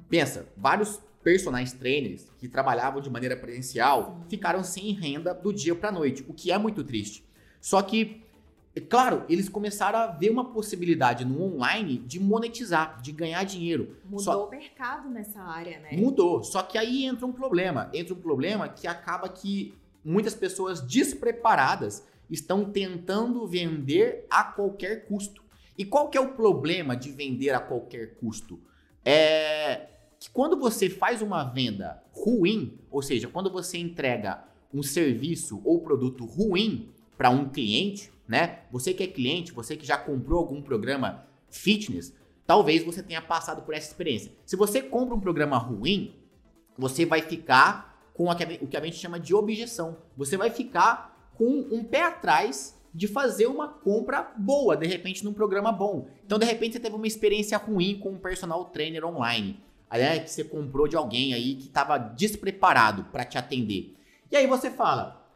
Pensa, 0.09 0.49
vários 0.57 1.01
personagens 1.23 1.73
trainers 1.73 2.27
que 2.39 2.49
trabalhavam 2.49 3.01
de 3.01 3.09
maneira 3.09 3.37
presencial 3.37 4.21
ficaram 4.29 4.65
sem 4.65 4.93
renda 4.93 5.33
do 5.33 5.53
dia 5.53 5.75
para 5.75 5.93
noite, 5.93 6.25
o 6.27 6.35
que 6.35 6.51
é 6.51 6.59
muito 6.59 6.83
triste. 6.83 7.25
Só 7.61 7.81
que, 7.83 8.25
é 8.79 8.81
claro, 8.81 9.25
eles 9.29 9.49
começaram 9.49 9.99
a 9.99 10.07
ver 10.07 10.31
uma 10.31 10.45
possibilidade 10.53 11.25
no 11.25 11.43
online 11.43 11.99
de 11.99 12.21
monetizar, 12.21 13.01
de 13.03 13.13
ganhar 13.13 13.43
dinheiro. 13.45 13.97
Mudou 14.05 14.21
Só- 14.21 14.47
o 14.47 14.51
mercado 14.51 15.09
nessa 15.09 15.41
área, 15.41 15.79
né? 15.81 15.91
Mudou. 15.93 16.43
Só 16.43 16.63
que 16.63 16.79
aí 16.79 17.05
entra 17.05 17.27
um 17.27 17.33
problema. 17.33 17.91
Entra 17.93 18.15
um 18.15 18.21
problema 18.21 18.69
que 18.69 18.87
acaba 18.87 19.29
que 19.29 19.75
muitas 20.05 20.35
pessoas 20.35 20.81
despreparadas 20.81 22.07
estão 22.31 22.65
tentando 22.71 23.47
vender 23.47 24.27
a 24.31 24.45
qualquer 24.45 25.07
custo. 25.07 25.43
E 25.77 25.85
qual 25.85 26.09
que 26.09 26.19
é 26.19 26.21
o 26.21 26.33
problema 26.33 26.97
de 26.97 27.11
vender 27.11 27.51
a 27.51 27.61
qualquer 27.61 28.17
custo? 28.17 28.59
É 29.05 29.87
que 30.21 30.29
quando 30.31 30.59
você 30.59 30.91
faz 30.91 31.23
uma 31.23 31.45
venda 31.45 32.03
ruim, 32.13 32.77
ou 32.91 33.01
seja, 33.01 33.29
quando 33.29 33.51
você 33.51 33.79
entrega 33.79 34.45
um 34.75 34.83
serviço 34.83 35.63
ou 35.65 35.81
produto 35.81 36.25
ruim 36.25 36.89
para 37.17 37.31
um 37.31 37.49
cliente, 37.49 38.11
né? 38.29 38.61
Você 38.71 38.93
que 38.93 39.03
é 39.03 39.07
cliente, 39.07 39.53
você 39.53 39.77
que 39.77 39.87
já 39.87 39.97
comprou 39.97 40.39
algum 40.39 40.61
programa 40.61 41.27
fitness, 41.49 42.15
talvez 42.47 42.85
você 42.85 43.03
tenha 43.03 43.23
passado 43.23 43.63
por 43.63 43.75
essa 43.75 43.89
experiência. 43.89 44.31
Se 44.45 44.55
você 44.55 44.83
compra 44.83 45.15
um 45.15 45.21
programa 45.21 45.57
ruim, 45.57 46.15
você 46.77 47.07
vai 47.07 47.23
ficar 47.23 47.99
com 48.13 48.29
o 48.29 48.67
que 48.67 48.77
a 48.77 48.85
gente 48.85 48.97
chama 48.97 49.19
de 49.19 49.35
objeção. 49.35 49.97
Você 50.17 50.37
vai 50.37 50.51
ficar 50.51 51.33
com 51.37 51.67
um 51.71 51.83
pé 51.83 52.03
atrás 52.03 52.77
de 52.93 53.07
fazer 53.07 53.47
uma 53.47 53.69
compra 53.69 54.33
boa, 54.37 54.77
de 54.77 54.87
repente, 54.87 55.25
num 55.25 55.33
programa 55.33 55.71
bom. 55.71 56.09
Então, 56.25 56.39
de 56.39 56.45
repente, 56.45 56.75
você 56.75 56.81
teve 56.81 56.97
uma 56.97 57.07
experiência 57.07 57.57
ruim 57.57 57.99
com 57.99 58.11
um 58.11 58.19
personal 58.19 58.65
trainer 58.67 59.05
online. 59.05 59.63
Né, 59.91 60.19
que 60.19 60.31
você 60.31 60.45
comprou 60.45 60.87
de 60.87 60.97
alguém 60.97 61.33
aí 61.33 61.55
que 61.55 61.69
estava 61.69 61.97
despreparado 61.97 63.05
para 63.05 63.25
te 63.25 63.39
atender. 63.39 63.97
E 64.31 64.37
aí 64.37 64.47
você 64.47 64.71
fala: 64.71 65.27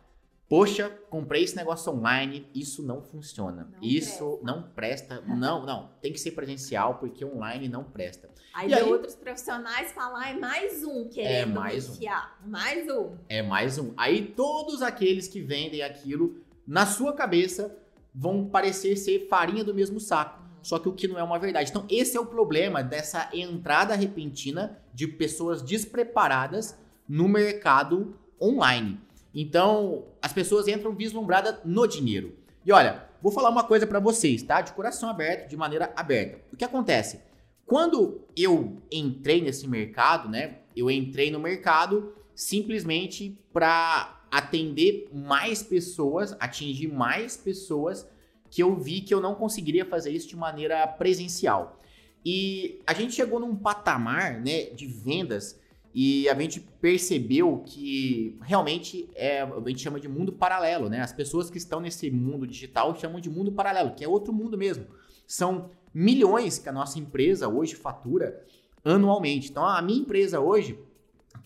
Poxa, 0.48 0.90
comprei 1.08 1.44
esse 1.44 1.56
negócio 1.56 1.90
online, 1.92 2.46
isso 2.54 2.82
não 2.82 3.02
funciona. 3.02 3.68
Não 3.72 3.78
isso 3.82 4.38
presta. 4.38 4.44
não 4.44 4.62
presta. 4.62 5.20
Não, 5.26 5.64
não. 5.64 5.90
Tem 6.00 6.12
que 6.12 6.20
ser 6.20 6.32
presencial, 6.32 6.98
porque 6.98 7.24
online 7.24 7.68
não 7.68 7.84
presta. 7.84 8.28
Aí, 8.52 8.70
e 8.70 8.74
aí 8.74 8.82
outros 8.82 9.14
profissionais 9.14 9.92
falam, 9.92 10.20
é 10.20 10.34
mais 10.34 10.84
um 10.84 11.08
querendo 11.08 11.32
é 11.32 11.46
mais 11.46 11.88
um. 11.88 11.98
Mais 12.44 12.90
um. 12.90 13.16
É 13.28 13.42
mais 13.42 13.78
um. 13.78 13.94
Aí 13.96 14.26
todos 14.26 14.82
aqueles 14.82 15.26
que 15.26 15.40
vendem 15.40 15.82
aquilo, 15.82 16.36
na 16.66 16.84
sua 16.84 17.14
cabeça, 17.14 17.74
vão 18.14 18.46
parecer 18.46 18.96
ser 18.96 19.26
farinha 19.28 19.64
do 19.64 19.74
mesmo 19.74 19.98
saco. 19.98 20.42
Só 20.62 20.78
que 20.78 20.88
o 20.88 20.92
que 20.92 21.08
não 21.08 21.18
é 21.18 21.22
uma 21.22 21.38
verdade. 21.38 21.70
Então, 21.70 21.86
esse 21.90 22.16
é 22.16 22.20
o 22.20 22.26
problema 22.26 22.82
dessa 22.82 23.28
entrada 23.32 23.94
repentina 23.94 24.78
de 24.94 25.08
pessoas 25.08 25.60
despreparadas 25.60 26.78
no 27.08 27.28
mercado 27.28 28.16
online. 28.40 29.00
Então, 29.34 30.04
as 30.20 30.32
pessoas 30.32 30.68
entram 30.68 30.94
vislumbradas 30.94 31.56
no 31.64 31.86
dinheiro. 31.86 32.36
E 32.64 32.72
olha, 32.72 33.08
vou 33.20 33.32
falar 33.32 33.50
uma 33.50 33.64
coisa 33.64 33.86
para 33.86 33.98
vocês, 33.98 34.42
tá? 34.42 34.60
De 34.60 34.72
coração 34.72 35.08
aberto, 35.08 35.48
de 35.48 35.56
maneira 35.56 35.92
aberta. 35.96 36.40
O 36.52 36.56
que 36.56 36.64
acontece? 36.64 37.20
Quando 37.64 38.20
eu 38.36 38.82
entrei 38.90 39.40
nesse 39.40 39.66
mercado, 39.66 40.28
né? 40.28 40.58
Eu 40.76 40.90
entrei 40.90 41.30
no 41.30 41.38
mercado 41.38 42.14
simplesmente 42.34 43.38
para 43.52 44.20
atender 44.30 45.08
mais 45.12 45.62
pessoas, 45.62 46.34
atingir 46.40 46.88
mais 46.88 47.36
pessoas 47.36 48.06
que 48.50 48.62
eu 48.62 48.76
vi 48.76 49.00
que 49.00 49.12
eu 49.12 49.20
não 49.20 49.34
conseguiria 49.34 49.84
fazer 49.84 50.10
isso 50.10 50.28
de 50.28 50.36
maneira 50.36 50.86
presencial. 50.86 51.80
E 52.24 52.80
a 52.86 52.94
gente 52.94 53.14
chegou 53.14 53.40
num 53.40 53.56
patamar, 53.56 54.40
né, 54.40 54.64
de 54.66 54.86
vendas 54.86 55.58
e 55.94 56.28
a 56.28 56.34
gente 56.40 56.60
percebeu 56.80 57.62
que 57.66 58.38
realmente 58.40 59.10
é, 59.14 59.42
a 59.42 59.68
gente 59.68 59.80
chama 59.80 60.00
de 60.00 60.08
mundo 60.08 60.32
paralelo, 60.32 60.88
né? 60.88 61.00
As 61.00 61.12
pessoas 61.12 61.50
que 61.50 61.58
estão 61.58 61.80
nesse 61.80 62.10
mundo 62.10 62.46
digital 62.46 62.94
chamam 62.96 63.20
de 63.20 63.28
mundo 63.28 63.52
paralelo, 63.52 63.94
que 63.94 64.02
é 64.02 64.08
outro 64.08 64.32
mundo 64.32 64.56
mesmo. 64.56 64.86
São 65.26 65.68
milhões 65.92 66.58
que 66.58 66.68
a 66.68 66.72
nossa 66.72 66.98
empresa 66.98 67.46
hoje 67.46 67.74
fatura 67.74 68.42
anualmente. 68.82 69.50
Então, 69.50 69.64
a 69.66 69.82
minha 69.82 70.00
empresa 70.00 70.40
hoje, 70.40 70.78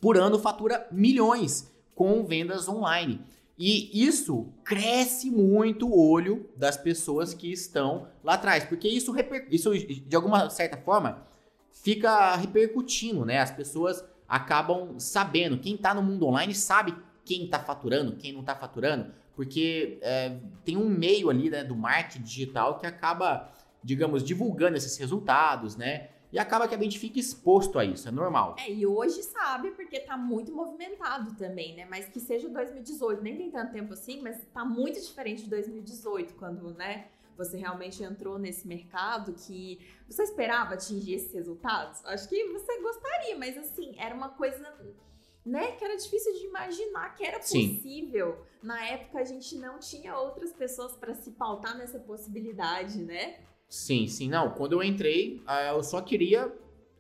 por 0.01 0.17
ano, 0.17 0.39
fatura 0.39 0.87
milhões 0.93 1.73
com 1.95 2.25
vendas 2.25 2.69
online. 2.69 3.21
E 3.59 4.07
isso 4.07 4.53
cresce 4.63 5.31
muito 5.31 5.89
o 5.89 6.11
olho 6.11 6.49
das 6.57 6.77
pessoas 6.77 7.35
que 7.35 7.51
estão 7.51 8.07
lá 8.23 8.35
atrás, 8.35 8.65
porque 8.65 8.87
isso, 8.87 9.17
isso 9.51 9.75
de 9.75 10.15
alguma 10.15 10.51
certa 10.51 10.77
forma 10.77 11.27
fica 11.73 12.37
repercutindo, 12.37 13.25
né? 13.25 13.39
As 13.39 13.51
pessoas 13.51 14.05
acabam 14.29 14.99
sabendo. 14.99 15.59
Quem 15.59 15.75
está 15.75 15.95
no 15.95 16.03
mundo 16.03 16.27
online 16.27 16.55
sabe 16.55 16.95
quem 17.25 17.45
está 17.45 17.59
faturando, 17.59 18.17
quem 18.17 18.33
não 18.33 18.41
está 18.41 18.55
faturando, 18.55 19.13
porque 19.35 19.99
é, 20.01 20.39
tem 20.65 20.77
um 20.77 20.89
meio 20.89 21.29
ali 21.29 21.51
né, 21.51 21.65
do 21.65 21.75
marketing 21.75 22.23
digital 22.23 22.79
que 22.79 22.87
acaba, 22.87 23.51
digamos, 23.83 24.23
divulgando 24.23 24.77
esses 24.77 24.97
resultados, 24.97 25.77
né? 25.77 26.09
E 26.33 26.39
acaba 26.39 26.67
que 26.67 26.75
a 26.75 26.79
gente 26.79 26.99
fica 26.99 27.19
exposto 27.19 27.79
a 27.79 27.85
isso, 27.85 28.09
é 28.09 28.11
normal. 28.11 28.57
É, 28.59 28.71
e 28.71 28.85
hoje 28.85 29.23
sabe, 29.23 29.71
porque 29.71 30.01
tá 30.01 30.17
muito 30.17 30.53
movimentado 30.53 31.35
também, 31.35 31.75
né? 31.75 31.87
Mas 31.89 32.09
que 32.09 32.21
seja 32.21 32.49
2018, 32.49 33.23
nem 33.23 33.37
tem 33.37 33.51
tanto 33.51 33.73
tempo 33.73 33.93
assim, 33.93 34.21
mas 34.21 34.37
tá 34.53 34.65
muito 34.65 35.01
diferente 35.01 35.45
de 35.45 35.51
2018, 35.51 36.35
quando, 36.35 36.75
né? 36.75 37.07
Você 37.37 37.57
realmente 37.57 38.03
entrou 38.03 38.39
nesse 38.39 38.67
mercado 38.67 39.33
que 39.35 39.79
você 40.09 40.23
esperava 40.23 40.75
atingir 40.75 41.15
esses 41.15 41.33
resultados? 41.33 42.05
Acho 42.05 42.29
que 42.29 42.53
você 42.53 42.81
gostaria, 42.81 43.37
mas 43.39 43.57
assim, 43.57 43.95
era 43.99 44.15
uma 44.15 44.31
coisa 44.31 44.73
né, 45.45 45.73
que 45.73 45.85
era 45.85 45.97
difícil 45.97 46.33
de 46.35 46.47
imaginar 46.47 47.15
que 47.15 47.25
era 47.25 47.39
possível. 47.39 48.33
Sim. 48.35 48.67
Na 48.67 48.85
época 48.87 49.21
a 49.21 49.25
gente 49.25 49.57
não 49.57 49.79
tinha 49.79 50.17
outras 50.17 50.53
pessoas 50.53 50.97
para 50.97 51.15
se 51.15 51.31
pautar 51.33 51.77
nessa 51.77 52.01
possibilidade, 52.01 53.03
né? 53.03 53.41
Sim, 53.69 54.07
sim, 54.07 54.29
não. 54.29 54.51
Quando 54.51 54.73
eu 54.73 54.83
entrei, 54.83 55.43
eu 55.73 55.83
só 55.83 56.01
queria 56.01 56.53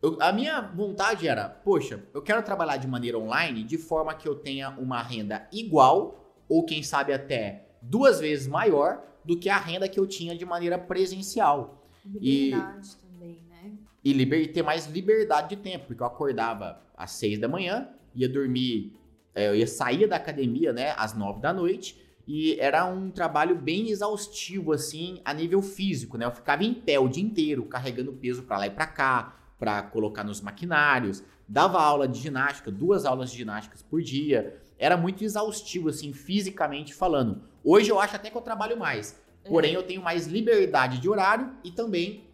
eu, 0.02 0.16
a 0.20 0.32
minha 0.32 0.60
vontade 0.60 1.26
era, 1.26 1.48
poxa, 1.48 2.04
eu 2.12 2.22
quero 2.22 2.42
trabalhar 2.42 2.76
de 2.76 2.86
maneira 2.86 3.18
online 3.18 3.64
de 3.64 3.78
forma 3.78 4.14
que 4.14 4.28
eu 4.28 4.34
tenha 4.34 4.70
uma 4.70 5.02
renda 5.02 5.48
igual 5.50 6.34
ou 6.48 6.64
quem 6.64 6.82
sabe 6.82 7.12
até 7.12 7.65
duas 7.88 8.20
vezes 8.20 8.46
maior 8.46 9.02
do 9.24 9.38
que 9.38 9.48
a 9.48 9.58
renda 9.58 9.88
que 9.88 9.98
eu 9.98 10.06
tinha 10.06 10.36
de 10.36 10.44
maneira 10.44 10.78
presencial. 10.78 11.82
Liberdade 12.04 12.88
e, 12.88 13.06
também, 13.06 13.42
né? 13.48 13.72
E 14.04 14.12
liber, 14.12 14.52
ter 14.52 14.62
mais 14.62 14.86
liberdade 14.86 15.56
de 15.56 15.62
tempo, 15.62 15.86
porque 15.86 16.02
eu 16.02 16.06
acordava 16.06 16.80
às 16.96 17.12
seis 17.12 17.38
da 17.38 17.48
manhã, 17.48 17.88
ia 18.14 18.28
dormir, 18.28 18.96
é, 19.34 19.48
eu 19.48 19.56
ia 19.56 19.66
sair 19.66 20.06
da 20.06 20.16
academia, 20.16 20.72
né, 20.72 20.94
às 20.96 21.14
nove 21.14 21.40
da 21.40 21.52
noite, 21.52 22.00
e 22.26 22.58
era 22.58 22.84
um 22.86 23.10
trabalho 23.10 23.54
bem 23.54 23.90
exaustivo, 23.90 24.72
assim, 24.72 25.20
a 25.24 25.32
nível 25.32 25.62
físico, 25.62 26.16
né? 26.16 26.24
Eu 26.24 26.32
ficava 26.32 26.64
em 26.64 26.74
pé 26.74 26.98
o 26.98 27.08
dia 27.08 27.22
inteiro, 27.22 27.64
carregando 27.66 28.12
peso 28.12 28.42
para 28.42 28.58
lá 28.58 28.66
e 28.66 28.70
para 28.70 28.86
cá, 28.86 29.36
para 29.58 29.82
colocar 29.82 30.24
nos 30.24 30.40
maquinários, 30.40 31.22
dava 31.48 31.80
aula 31.80 32.08
de 32.08 32.18
ginástica, 32.18 32.70
duas 32.70 33.04
aulas 33.04 33.30
de 33.30 33.38
ginásticas 33.38 33.80
por 33.80 34.02
dia, 34.02 34.60
era 34.78 34.96
muito 34.96 35.22
exaustivo, 35.24 35.88
assim, 35.88 36.12
fisicamente 36.12 36.92
falando. 36.92 37.42
Hoje 37.66 37.90
eu 37.90 37.98
acho 37.98 38.14
até 38.14 38.30
que 38.30 38.36
eu 38.36 38.40
trabalho 38.40 38.78
mais. 38.78 39.20
Porém, 39.44 39.74
é. 39.74 39.76
eu 39.76 39.82
tenho 39.82 40.00
mais 40.00 40.28
liberdade 40.28 40.98
de 40.98 41.08
horário 41.08 41.52
e 41.64 41.72
também 41.72 42.24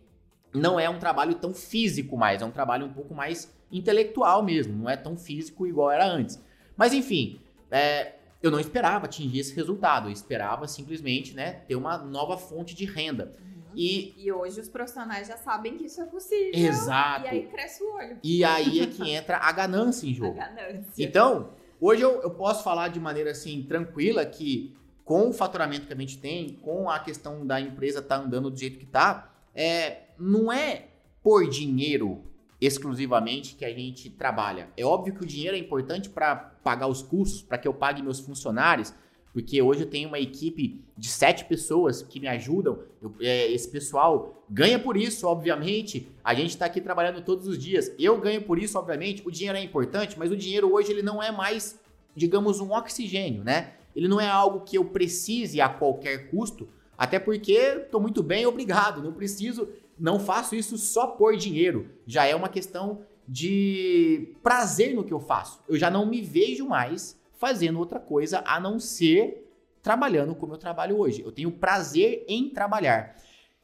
não 0.53 0.79
é 0.79 0.91
um 0.91 0.99
trabalho 0.99 1.35
tão 1.37 1.55
físico 1.55 2.19
mais, 2.19 2.43
é 2.43 2.45
um 2.45 2.51
trabalho 2.51 2.85
um 2.85 2.93
pouco 2.93 3.15
mais 3.15 3.51
intelectual 3.71 4.43
mesmo, 4.43 4.77
não 4.77 4.91
é 4.91 4.97
tão 4.97 5.17
físico 5.17 5.67
igual 5.67 5.91
era 5.91 6.07
antes. 6.07 6.39
Mas 6.77 6.93
enfim, 6.93 7.41
é, 7.71 8.17
eu 8.43 8.51
não 8.51 8.61
esperava 8.61 9.07
atingir 9.07 9.39
esse 9.39 9.55
resultado, 9.57 10.09
eu 10.09 10.13
esperava 10.13 10.69
simplesmente 10.69 11.35
né, 11.35 11.63
ter 11.67 11.77
uma 11.77 11.97
nova 11.97 12.37
fonte 12.37 12.75
de 12.75 12.85
renda. 12.85 13.33
Uhum. 13.41 13.73
E, 13.75 14.15
e 14.19 14.31
hoje 14.31 14.61
os 14.61 14.69
profissionais 14.69 15.29
já 15.29 15.39
sabem 15.39 15.79
que 15.79 15.87
isso 15.87 16.03
é 16.03 16.05
possível. 16.05 16.53
Exato. 16.53 17.25
E 17.25 17.29
aí 17.29 17.47
cresce 17.47 17.83
o 17.83 17.95
olho. 17.95 18.19
E 18.23 18.45
aí 18.45 18.81
é 18.81 18.87
que 18.87 19.11
entra 19.11 19.39
a 19.39 19.51
ganância 19.51 20.07
em 20.07 20.13
jogo. 20.15 20.39
A 20.39 20.49
ganância. 20.49 21.03
Então, 21.03 21.51
Hoje 21.85 22.01
eu, 22.01 22.23
eu 22.23 22.31
posso 22.31 22.63
falar 22.63 22.87
de 22.87 23.01
maneira 23.01 23.33
assim 23.33 23.61
tranquila 23.65 24.25
que 24.25 24.73
com 25.05 25.29
o 25.29 25.33
faturamento 25.33 25.87
que 25.87 25.93
a 25.93 25.97
gente 25.97 26.19
tem, 26.19 26.55
com 26.63 26.89
a 26.89 26.99
questão 26.99 27.47
da 27.47 27.61
empresa 27.61 27.99
estar 27.99 28.19
tá 28.19 28.25
andando 28.25 28.51
do 28.51 28.59
jeito 28.59 28.79
que 28.79 28.85
está, 28.85 29.33
é, 29.55 30.03
não 30.19 30.53
é 30.53 30.89
por 31.23 31.49
dinheiro 31.49 32.25
exclusivamente 32.61 33.57
que 33.57 33.65
a 33.65 33.75
gente 33.75 34.09
trabalha. 34.09 34.69
É 34.77 34.85
óbvio 34.85 35.15
que 35.15 35.25
o 35.25 35.27
dinheiro 35.27 35.57
é 35.57 35.59
importante 35.59 36.09
para 36.09 36.37
pagar 36.37 36.87
os 36.87 37.03
custos, 37.03 37.43
para 37.43 37.59
que 37.59 37.67
eu 37.67 37.75
pague 37.75 38.03
meus 38.03 38.21
funcionários, 38.21 38.95
porque 39.33 39.61
hoje 39.61 39.81
eu 39.81 39.91
tenho 39.91 40.09
uma 40.09 40.21
equipe 40.21 40.85
de 40.97 41.09
sete 41.09 41.45
pessoas 41.47 42.03
que 42.03 42.21
me 42.21 42.29
ajudam. 42.29 42.79
Eu, 43.01 43.15
é, 43.21 43.51
esse 43.51 43.69
pessoal 43.69 44.45
ganha 44.49 44.79
por 44.79 44.97
isso, 44.97 45.27
obviamente. 45.27 46.09
A 46.23 46.35
gente 46.35 46.51
está 46.51 46.67
aqui 46.67 46.81
trabalhando 46.81 47.23
todos 47.25 47.49
os 47.49 47.59
dias. 47.59 47.91
Eu 47.99 48.21
ganho 48.21 48.43
por 48.43 48.59
isso, 48.59 48.79
obviamente. 48.79 49.27
O 49.27 49.31
dinheiro 49.31 49.59
é 49.59 49.63
importante, 49.63 50.19
mas 50.19 50.31
o 50.31 50.37
dinheiro 50.37 50.73
hoje 50.73 50.93
ele 50.93 51.03
não 51.03 51.23
é 51.23 51.33
mais, 51.33 51.81
digamos, 52.15 52.61
um 52.61 52.73
oxigênio, 52.73 53.43
né? 53.43 53.73
Ele 53.95 54.09
não 54.09 54.21
é 54.21 54.29
algo 54.29 54.61
que 54.61 54.77
eu 54.77 54.85
precise 54.85 55.61
a 55.61 55.69
qualquer 55.69 56.31
custo, 56.31 56.69
até 56.97 57.19
porque 57.19 57.53
estou 57.53 58.01
muito 58.01 58.23
bem, 58.23 58.47
obrigado. 58.47 59.03
Não 59.03 59.13
preciso, 59.13 59.69
não 59.99 60.21
faço 60.21 60.55
isso 60.55 60.79
só 60.79 61.07
por 61.07 61.37
dinheiro. 61.37 61.91
Já 62.07 62.27
é 62.27 62.35
uma 62.35 62.49
questão 62.49 63.01
de 63.27 64.35
prazer 64.43 64.95
no 64.95 65.05
que 65.05 65.13
eu 65.13 65.21
faço. 65.21 65.61
Eu 65.69 65.77
já 65.77 65.91
não 65.91 66.07
me 66.07 66.21
vejo 66.21 66.67
mais 66.67 67.21
fazendo 67.33 67.79
outra 67.79 67.99
coisa 67.99 68.43
a 68.47 68.61
não 68.61 68.79
ser 68.79 69.51
trabalhando 69.83 70.35
como 70.35 70.55
eu 70.55 70.59
trabalho 70.59 70.97
hoje. 70.99 71.23
Eu 71.23 71.33
tenho 71.33 71.51
prazer 71.51 72.25
em 72.29 72.49
trabalhar. 72.49 73.17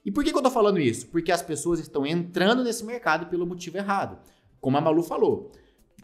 E 0.04 0.10
por 0.10 0.24
que, 0.24 0.32
que 0.32 0.38
eu 0.38 0.42
tô 0.42 0.50
falando 0.50 0.80
isso? 0.80 1.06
Porque 1.08 1.30
as 1.30 1.42
pessoas 1.42 1.78
estão 1.78 2.06
entrando 2.06 2.64
nesse 2.64 2.84
mercado 2.84 3.26
pelo 3.26 3.46
motivo 3.46 3.76
errado. 3.76 4.18
Como 4.60 4.76
a 4.76 4.80
Malu 4.80 5.02
falou. 5.02 5.52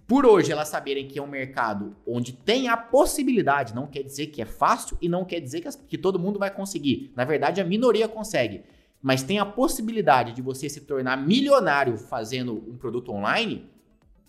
Por 0.07 0.27
hoje 0.27 0.53
elas 0.53 0.69
saberem 0.69 1.09
que 1.09 1.19
é 1.19 1.23
um 1.23 1.27
mercado 1.27 1.97
onde 2.07 2.33
tem 2.33 2.69
a 2.69 2.77
possibilidade, 2.77 3.75
não 3.75 3.87
quer 3.87 4.03
dizer 4.03 4.27
que 4.27 4.43
é 4.43 4.45
fácil 4.45 4.99
e 5.01 5.09
não 5.09 5.25
quer 5.25 5.41
dizer 5.41 5.63
que, 5.63 5.69
as, 5.69 5.77
que 5.77 5.97
todo 5.97 6.19
mundo 6.19 6.39
vai 6.39 6.51
conseguir. 6.51 7.11
Na 7.17 7.25
verdade, 7.25 7.61
a 7.61 7.65
minoria 7.65 8.07
consegue. 8.07 8.63
mas 9.03 9.23
tem 9.23 9.39
a 9.39 9.45
possibilidade 9.45 10.33
de 10.33 10.41
você 10.41 10.67
se 10.69 10.81
tornar 10.81 11.17
milionário 11.17 11.99
fazendo 11.99 12.55
um 12.55 12.77
produto 12.77 13.13
online, 13.13 13.69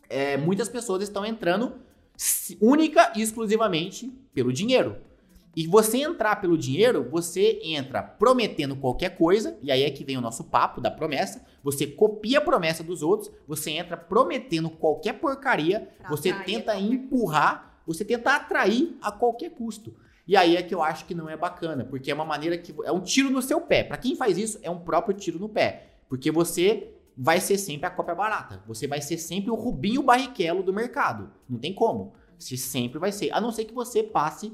é, 0.10 0.36
muitas 0.36 0.68
pessoas 0.68 1.02
estão 1.02 1.26
entrando 1.26 1.76
única 2.62 3.12
e 3.16 3.22
exclusivamente 3.22 4.12
pelo 4.34 4.52
dinheiro. 4.52 4.98
E 5.56 5.66
você 5.68 6.00
entrar 6.00 6.36
pelo 6.42 6.58
dinheiro, 6.58 7.08
você 7.10 7.60
entra 7.64 8.04
prometendo 8.04 8.76
qualquer 8.76 9.16
coisa, 9.16 9.58
e 9.62 9.72
aí 9.72 9.84
é 9.84 9.90
que 9.90 10.04
vem 10.04 10.18
o 10.18 10.22
nosso 10.22 10.44
papo 10.44 10.82
da 10.82 10.92
promessa. 10.92 11.46
Você 11.64 11.88
copia 11.88 12.40
a 12.40 12.42
promessa 12.42 12.84
dos 12.84 13.02
outros, 13.02 13.32
você 13.48 13.72
entra 13.72 13.96
prometendo 13.96 14.70
qualquer 14.70 15.14
porcaria, 15.14 15.90
pra 15.98 16.10
você 16.10 16.34
tenta 16.44 16.78
empurrar, 16.78 17.82
você 17.88 18.04
tenta 18.04 18.36
atrair 18.36 18.98
a 19.02 19.12
qualquer 19.12 19.52
custo. 19.52 19.96
E 20.28 20.36
aí 20.36 20.58
é 20.58 20.64
que 20.64 20.76
eu 20.76 20.84
acho 20.84 21.06
que 21.06 21.16
não 21.16 21.30
é 21.30 21.38
bacana, 21.38 21.86
porque 21.86 22.12
é 22.12 22.14
uma 22.14 22.26
maneira 22.26 22.58
que 22.58 22.76
é 22.84 22.92
um 22.92 23.00
tiro 23.00 23.30
no 23.30 23.42
seu 23.42 23.62
pé. 23.62 23.84
Para 23.84 23.98
quem 23.98 24.16
faz 24.16 24.38
isso, 24.38 24.60
é 24.62 24.70
um 24.70 24.80
próprio 24.80 25.16
tiro 25.16 25.40
no 25.40 25.48
pé, 25.48 26.00
porque 26.10 26.32
você 26.32 26.92
vai 27.18 27.40
ser 27.40 27.58
sempre 27.58 27.86
a 27.86 27.92
cópia 27.92 28.14
barata. 28.14 28.62
Você 28.68 28.88
vai 28.88 29.02
ser 29.02 29.18
sempre 29.18 29.52
o 29.52 29.56
Rubinho 29.56 30.04
Barrichello 30.04 30.64
do 30.64 30.74
mercado. 30.74 31.32
Não 31.48 31.58
tem 31.58 31.74
como. 31.74 32.14
Você 32.38 32.58
sempre 32.58 33.00
vai 33.00 33.14
ser, 33.14 33.32
a 33.32 33.40
não 33.40 33.52
ser 33.52 33.64
que 33.64 33.74
você 33.74 34.04
passe 34.04 34.52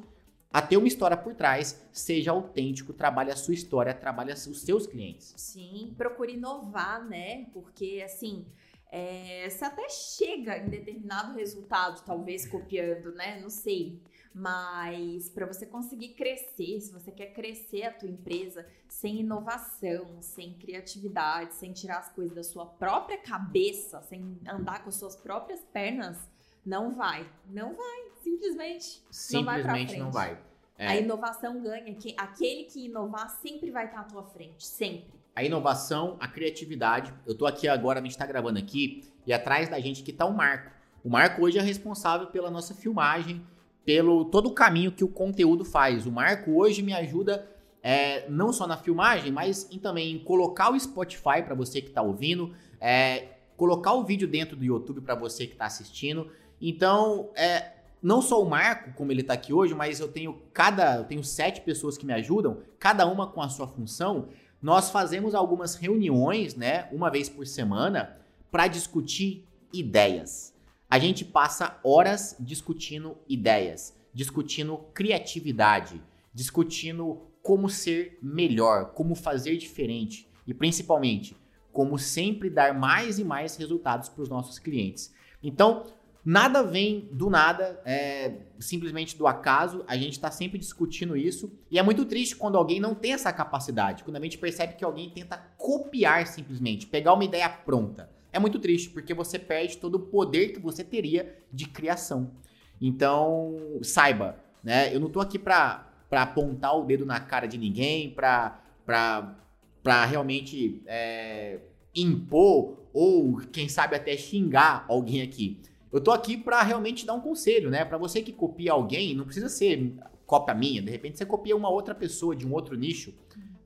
a 0.51 0.61
ter 0.61 0.77
uma 0.77 0.87
história 0.87 1.15
por 1.15 1.33
trás, 1.33 1.81
seja 1.91 2.31
autêntico, 2.31 2.93
trabalhe 2.93 3.31
a 3.31 3.35
sua 3.35 3.53
história, 3.53 3.93
trabalhe 3.93 4.33
os 4.33 4.61
seus 4.61 4.85
clientes. 4.85 5.33
Sim, 5.37 5.93
procure 5.97 6.33
inovar, 6.33 7.07
né? 7.07 7.45
Porque 7.53 8.01
assim, 8.03 8.45
é, 8.91 9.49
você 9.49 9.63
até 9.63 9.87
chega 9.87 10.57
em 10.57 10.67
determinado 10.67 11.33
resultado, 11.33 12.03
talvez 12.05 12.45
copiando, 12.45 13.13
né? 13.13 13.39
Não 13.39 13.49
sei. 13.49 14.01
Mas 14.33 15.29
para 15.29 15.45
você 15.45 15.65
conseguir 15.65 16.09
crescer, 16.09 16.79
se 16.79 16.91
você 16.91 17.11
quer 17.11 17.33
crescer 17.33 17.83
a 17.83 17.93
tua 17.93 18.09
empresa 18.09 18.65
sem 18.87 19.21
inovação, 19.21 20.21
sem 20.21 20.53
criatividade, 20.53 21.55
sem 21.55 21.71
tirar 21.71 21.99
as 21.99 22.11
coisas 22.11 22.35
da 22.35 22.43
sua 22.43 22.65
própria 22.65 23.17
cabeça, 23.17 24.01
sem 24.01 24.37
andar 24.47 24.83
com 24.83 24.89
as 24.89 24.95
suas 24.95 25.15
próprias 25.15 25.61
pernas, 25.73 26.17
não 26.65 26.95
vai. 26.95 27.29
Não 27.49 27.75
vai, 27.75 28.03
simplesmente. 28.23 29.01
Simplesmente 29.09 29.97
não 29.97 30.11
vai. 30.11 30.29
Não 30.29 30.35
vai. 30.35 30.51
É. 30.77 30.87
A 30.87 30.97
inovação 30.97 31.61
ganha. 31.61 31.95
Aquele 32.17 32.63
que 32.63 32.85
inovar 32.85 33.29
sempre 33.29 33.69
vai 33.69 33.85
estar 33.85 33.99
à 33.99 34.03
tua 34.03 34.23
frente. 34.23 34.65
Sempre. 34.65 35.05
A 35.35 35.43
inovação, 35.43 36.17
a 36.19 36.27
criatividade. 36.27 37.13
Eu 37.25 37.35
tô 37.35 37.45
aqui 37.45 37.67
agora, 37.67 37.99
a 37.99 38.03
gente 38.03 38.17
tá 38.17 38.25
gravando 38.25 38.59
aqui, 38.59 39.03
e 39.25 39.31
atrás 39.31 39.69
da 39.69 39.79
gente 39.79 40.01
aqui 40.01 40.11
tá 40.11 40.25
o 40.25 40.33
Marco. 40.33 40.71
O 41.03 41.09
Marco 41.09 41.43
hoje 41.43 41.57
é 41.57 41.61
responsável 41.61 42.27
pela 42.27 42.51
nossa 42.51 42.73
filmagem, 42.73 43.45
pelo 43.85 44.25
todo 44.25 44.47
o 44.47 44.53
caminho 44.53 44.91
que 44.91 45.03
o 45.03 45.07
conteúdo 45.07 45.63
faz. 45.63 46.05
O 46.05 46.11
Marco 46.11 46.51
hoje 46.51 46.81
me 46.81 46.93
ajuda 46.93 47.47
é, 47.81 48.29
não 48.29 48.51
só 48.51 48.67
na 48.67 48.77
filmagem, 48.77 49.31
mas 49.31 49.67
em, 49.71 49.79
também 49.79 50.15
em 50.15 50.19
colocar 50.19 50.71
o 50.71 50.79
Spotify 50.79 51.41
para 51.43 51.55
você 51.55 51.81
que 51.81 51.89
está 51.89 52.01
ouvindo, 52.01 52.53
é, 52.79 53.29
colocar 53.57 53.93
o 53.93 54.03
vídeo 54.03 54.27
dentro 54.27 54.55
do 54.55 54.63
YouTube 54.63 55.01
para 55.01 55.15
você 55.15 55.47
que 55.47 55.53
está 55.53 55.65
assistindo. 55.65 56.29
Então, 56.61 57.29
é, 57.35 57.71
não 58.01 58.21
só 58.21 58.41
o 58.41 58.49
Marco, 58.49 58.93
como 58.93 59.11
ele 59.11 59.21
está 59.21 59.33
aqui 59.33 59.51
hoje, 59.51 59.73
mas 59.73 59.99
eu 59.99 60.07
tenho 60.07 60.41
cada, 60.53 60.97
eu 60.97 61.03
tenho 61.05 61.23
sete 61.23 61.61
pessoas 61.61 61.97
que 61.97 62.05
me 62.05 62.13
ajudam, 62.13 62.59
cada 62.79 63.05
uma 63.05 63.27
com 63.27 63.41
a 63.41 63.49
sua 63.49 63.67
função. 63.67 64.27
Nós 64.61 64.91
fazemos 64.91 65.33
algumas 65.33 65.75
reuniões, 65.75 66.55
né, 66.55 66.87
uma 66.91 67.09
vez 67.09 67.27
por 67.27 67.47
semana, 67.47 68.17
para 68.51 68.67
discutir 68.67 69.47
ideias. 69.73 70.53
A 70.89 70.99
gente 70.99 71.23
passa 71.23 71.79
horas 71.83 72.35
discutindo 72.39 73.17
ideias, 73.27 73.97
discutindo 74.13 74.77
criatividade, 74.93 76.01
discutindo 76.33 77.21
como 77.41 77.69
ser 77.69 78.19
melhor, 78.21 78.91
como 78.93 79.15
fazer 79.15 79.57
diferente 79.57 80.27
e 80.45 80.53
principalmente 80.53 81.35
como 81.71 81.97
sempre 81.97 82.49
dar 82.49 82.73
mais 82.77 83.17
e 83.17 83.23
mais 83.23 83.55
resultados 83.55 84.09
para 84.09 84.23
os 84.23 84.29
nossos 84.29 84.59
clientes. 84.59 85.13
Então, 85.41 85.85
nada 86.23 86.63
vem 86.63 87.09
do 87.11 87.29
nada, 87.29 87.81
é, 87.85 88.33
simplesmente 88.59 89.17
do 89.17 89.27
acaso. 89.27 89.83
A 89.87 89.97
gente 89.97 90.13
está 90.13 90.31
sempre 90.31 90.57
discutindo 90.57 91.17
isso 91.17 91.51
e 91.69 91.79
é 91.79 91.83
muito 91.83 92.05
triste 92.05 92.35
quando 92.35 92.57
alguém 92.57 92.79
não 92.79 92.95
tem 92.95 93.13
essa 93.13 93.31
capacidade, 93.33 94.03
quando 94.03 94.17
a 94.17 94.21
gente 94.21 94.37
percebe 94.37 94.75
que 94.75 94.83
alguém 94.83 95.09
tenta 95.09 95.37
copiar 95.57 96.27
simplesmente, 96.27 96.87
pegar 96.87 97.13
uma 97.13 97.23
ideia 97.23 97.49
pronta 97.49 98.09
é 98.33 98.39
muito 98.39 98.59
triste, 98.59 98.89
porque 98.89 99.13
você 99.13 99.37
perde 99.37 99.77
todo 99.77 99.95
o 99.95 99.99
poder 99.99 100.53
que 100.53 100.59
você 100.59 100.83
teria 100.83 101.37
de 101.51 101.67
criação. 101.67 102.31
Então, 102.79 103.79
saiba, 103.83 104.37
né? 104.63 104.95
Eu 104.95 104.99
não 104.99 105.09
tô 105.09 105.19
aqui 105.19 105.37
pra 105.37 105.85
apontar 106.09 106.77
o 106.77 106.85
dedo 106.85 107.05
na 107.05 107.19
cara 107.19 107.45
de 107.45 107.57
ninguém, 107.57 108.09
pra 108.09 110.05
realmente 110.05 110.81
é, 110.85 111.59
impor 111.93 112.77
ou, 112.93 113.37
quem 113.51 113.67
sabe, 113.67 113.95
até 113.95 114.15
xingar 114.15 114.85
alguém 114.87 115.21
aqui. 115.21 115.59
Eu 115.91 115.99
tô 115.99 116.11
aqui 116.11 116.37
para 116.37 116.61
realmente 116.61 117.05
dar 117.05 117.13
um 117.13 117.19
conselho, 117.19 117.69
né? 117.69 117.83
Para 117.83 117.97
você 117.97 118.21
que 118.21 118.31
copia 118.31 118.71
alguém, 118.71 119.13
não 119.13 119.25
precisa 119.25 119.49
ser 119.49 119.93
cópia 120.25 120.55
minha, 120.55 120.81
de 120.81 120.89
repente 120.89 121.17
você 121.17 121.25
copia 121.25 121.55
uma 121.55 121.69
outra 121.69 121.93
pessoa 121.93 122.35
de 122.35 122.47
um 122.47 122.53
outro 122.53 122.75
nicho. 122.75 123.13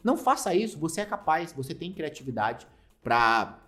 Não 0.04 0.18
faça 0.18 0.56
isso, 0.56 0.80
você 0.80 1.02
é 1.02 1.06
capaz, 1.06 1.54
você 1.54 1.76
tem 1.76 1.94
criatividade 1.94 2.68
para 3.04 3.62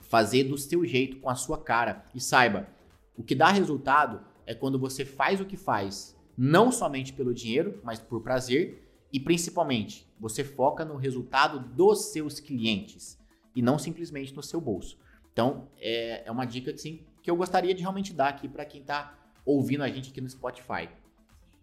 fazer 0.00 0.44
do 0.44 0.56
seu 0.56 0.84
jeito, 0.84 1.18
com 1.18 1.28
a 1.28 1.34
sua 1.34 1.58
cara. 1.58 2.04
E 2.14 2.20
saiba, 2.20 2.68
o 3.16 3.24
que 3.24 3.34
dá 3.34 3.48
resultado 3.48 4.20
é 4.46 4.54
quando 4.54 4.78
você 4.78 5.04
faz 5.04 5.40
o 5.40 5.44
que 5.44 5.56
faz, 5.56 6.16
não 6.36 6.70
somente 6.70 7.12
pelo 7.12 7.34
dinheiro, 7.34 7.80
mas 7.82 7.98
por 7.98 8.22
prazer 8.22 8.82
e 9.12 9.18
principalmente 9.18 10.08
você 10.18 10.42
foca 10.42 10.84
no 10.84 10.96
resultado 10.96 11.60
dos 11.60 12.06
seus 12.06 12.40
clientes 12.40 13.18
e 13.54 13.62
não 13.62 13.78
simplesmente 13.78 14.34
no 14.34 14.42
seu 14.42 14.60
bolso. 14.60 14.98
Então, 15.32 15.68
é, 15.80 16.26
é 16.26 16.30
uma 16.30 16.44
dica 16.44 16.72
assim, 16.72 17.04
que 17.24 17.30
eu 17.30 17.36
gostaria 17.36 17.74
de 17.74 17.80
realmente 17.80 18.12
dar 18.12 18.28
aqui 18.28 18.46
para 18.46 18.66
quem 18.66 18.82
está 18.82 19.18
ouvindo 19.46 19.82
a 19.82 19.88
gente 19.88 20.10
aqui 20.10 20.20
no 20.20 20.28
Spotify. 20.28 20.90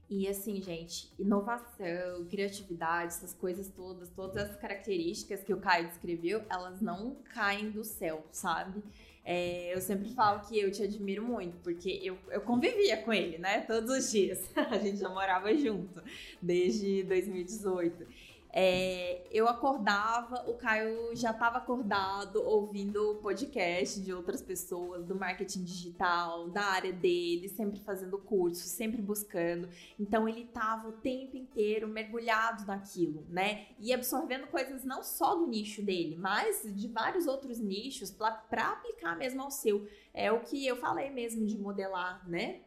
E 0.09 0.27
assim, 0.27 0.59
gente, 0.59 1.13
inovação, 1.19 2.25
criatividade, 2.29 3.13
essas 3.13 3.33
coisas 3.33 3.69
todas, 3.69 4.09
todas 4.09 4.49
as 4.49 4.55
características 4.57 5.43
que 5.43 5.53
o 5.53 5.57
Caio 5.57 5.87
descreveu, 5.87 6.43
elas 6.49 6.81
não 6.81 7.15
caem 7.33 7.69
do 7.69 7.83
céu, 7.83 8.25
sabe? 8.31 8.83
É, 9.23 9.73
eu 9.73 9.79
sempre 9.79 10.09
falo 10.09 10.41
que 10.47 10.59
eu 10.59 10.71
te 10.71 10.81
admiro 10.81 11.23
muito, 11.23 11.55
porque 11.59 12.01
eu, 12.03 12.17
eu 12.31 12.41
convivia 12.41 12.97
com 12.97 13.13
ele, 13.13 13.37
né? 13.37 13.61
Todos 13.61 13.89
os 13.95 14.11
dias. 14.11 14.49
A 14.57 14.79
gente 14.79 14.97
já 14.97 15.09
morava 15.09 15.55
junto 15.55 16.01
desde 16.41 17.03
2018. 17.03 18.30
É, 18.53 19.21
eu 19.31 19.47
acordava, 19.47 20.43
o 20.49 20.55
Caio 20.55 21.15
já 21.15 21.31
estava 21.31 21.57
acordado 21.57 22.43
ouvindo 22.43 23.19
podcast 23.21 24.01
de 24.01 24.13
outras 24.13 24.41
pessoas 24.41 25.05
do 25.05 25.15
marketing 25.15 25.63
digital, 25.63 26.49
da 26.49 26.63
área 26.63 26.91
dele, 26.91 27.47
sempre 27.47 27.79
fazendo 27.79 28.17
curso, 28.17 28.67
sempre 28.67 29.01
buscando. 29.01 29.69
Então 29.97 30.27
ele 30.27 30.41
estava 30.41 30.89
o 30.89 30.93
tempo 30.93 31.37
inteiro 31.37 31.87
mergulhado 31.87 32.65
naquilo, 32.65 33.25
né? 33.29 33.67
E 33.79 33.93
absorvendo 33.93 34.47
coisas 34.47 34.83
não 34.83 35.01
só 35.01 35.35
do 35.35 35.47
nicho 35.47 35.81
dele, 35.81 36.17
mas 36.17 36.61
de 36.65 36.87
vários 36.89 37.27
outros 37.27 37.57
nichos 37.57 38.11
para 38.11 38.69
aplicar 38.69 39.17
mesmo 39.17 39.41
ao 39.41 39.51
seu. 39.51 39.87
É 40.13 40.29
o 40.29 40.41
que 40.41 40.67
eu 40.67 40.75
falei 40.75 41.09
mesmo 41.09 41.45
de 41.45 41.57
modelar, 41.57 42.27
né? 42.27 42.61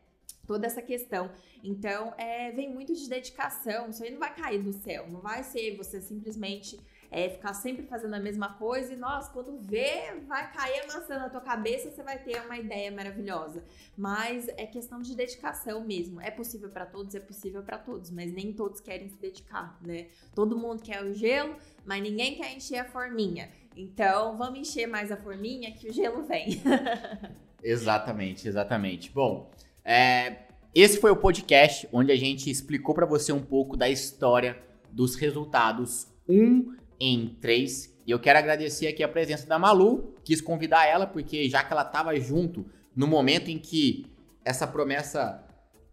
Toda 0.46 0.66
essa 0.66 0.83
questão. 0.83 1.30
Então, 1.62 2.12
é, 2.18 2.50
vem 2.52 2.72
muito 2.72 2.94
de 2.94 3.09
dedicação, 3.09 3.90
isso 3.90 4.02
aí 4.02 4.11
não 4.11 4.18
vai 4.18 4.35
cair 4.35 4.62
do 4.62 4.72
céu, 4.72 5.09
não 5.09 5.20
vai 5.20 5.42
ser 5.42 5.76
você 5.76 6.00
simplesmente 6.00 6.78
é, 7.14 7.28
ficar 7.28 7.54
sempre 7.54 7.87
fazendo 7.87 8.14
a 8.14 8.18
mesma 8.18 8.54
coisa 8.54 8.92
e, 8.92 8.96
nossa, 8.96 9.33
quando 9.33 9.57
vê, 9.57 10.20
vai 10.26 10.52
cair 10.52 10.80
a 10.80 10.87
maçã 10.88 11.16
na 11.16 11.30
tua 11.30 11.40
cabeça, 11.40 11.88
você 11.88 12.02
vai 12.02 12.18
ter 12.18 12.40
uma 12.44 12.59
ideia 12.59 12.90
maravilhosa. 12.90 13.62
Mas 13.96 14.48
é 14.48 14.66
questão 14.66 15.00
de 15.00 15.14
dedicação 15.14 15.85
mesmo. 15.85 16.20
É 16.20 16.33
possível 16.33 16.68
para 16.70 16.85
todos, 16.85 17.14
é 17.14 17.20
possível 17.20 17.62
para 17.62 17.78
todos, 17.78 18.11
mas 18.11 18.33
nem 18.33 18.52
todos 18.52 18.80
querem 18.80 19.09
se 19.09 19.16
dedicar, 19.16 19.78
né? 19.80 20.09
Todo 20.35 20.59
mundo 20.59 20.83
quer 20.83 21.04
o 21.04 21.14
gelo, 21.14 21.54
mas 21.87 22.02
ninguém 22.02 22.35
quer 22.35 22.52
encher 22.52 22.78
a 22.78 22.85
forminha. 22.85 23.48
Então, 23.76 24.37
vamos 24.37 24.59
encher 24.59 24.88
mais 24.88 25.12
a 25.12 25.16
forminha 25.16 25.72
que 25.72 25.88
o 25.88 25.92
gelo 25.92 26.24
vem. 26.24 26.61
exatamente, 27.62 28.49
exatamente. 28.49 29.12
Bom, 29.12 29.53
é, 29.85 30.45
esse 30.74 30.99
foi 30.99 31.11
o 31.11 31.16
podcast 31.16 31.89
onde 31.93 32.11
a 32.11 32.16
gente 32.16 32.51
explicou 32.51 32.95
para 32.95 33.07
você 33.07 33.32
um 33.32 33.43
pouco 33.43 33.76
da 33.76 33.89
história 33.89 34.59
dos 34.91 35.14
resultados 35.14 36.09
1 36.28 36.74
em 36.99 37.37
3. 37.41 37.95
E 38.07 38.11
eu 38.11 38.18
quero 38.18 38.39
agradecer 38.39 38.87
aqui 38.87 39.03
a 39.03 39.09
presença 39.09 39.47
da 39.47 39.59
Malu, 39.59 40.14
quis 40.24 40.41
convidar 40.41 40.87
ela, 40.87 41.07
porque 41.07 41.49
já 41.49 41.62
que 41.62 41.72
ela 41.72 41.82
estava 41.82 42.18
junto 42.18 42.66
no 42.95 43.07
momento 43.07 43.51
em 43.51 43.59
que 43.59 44.07
essa 44.45 44.66
promessa 44.66 45.45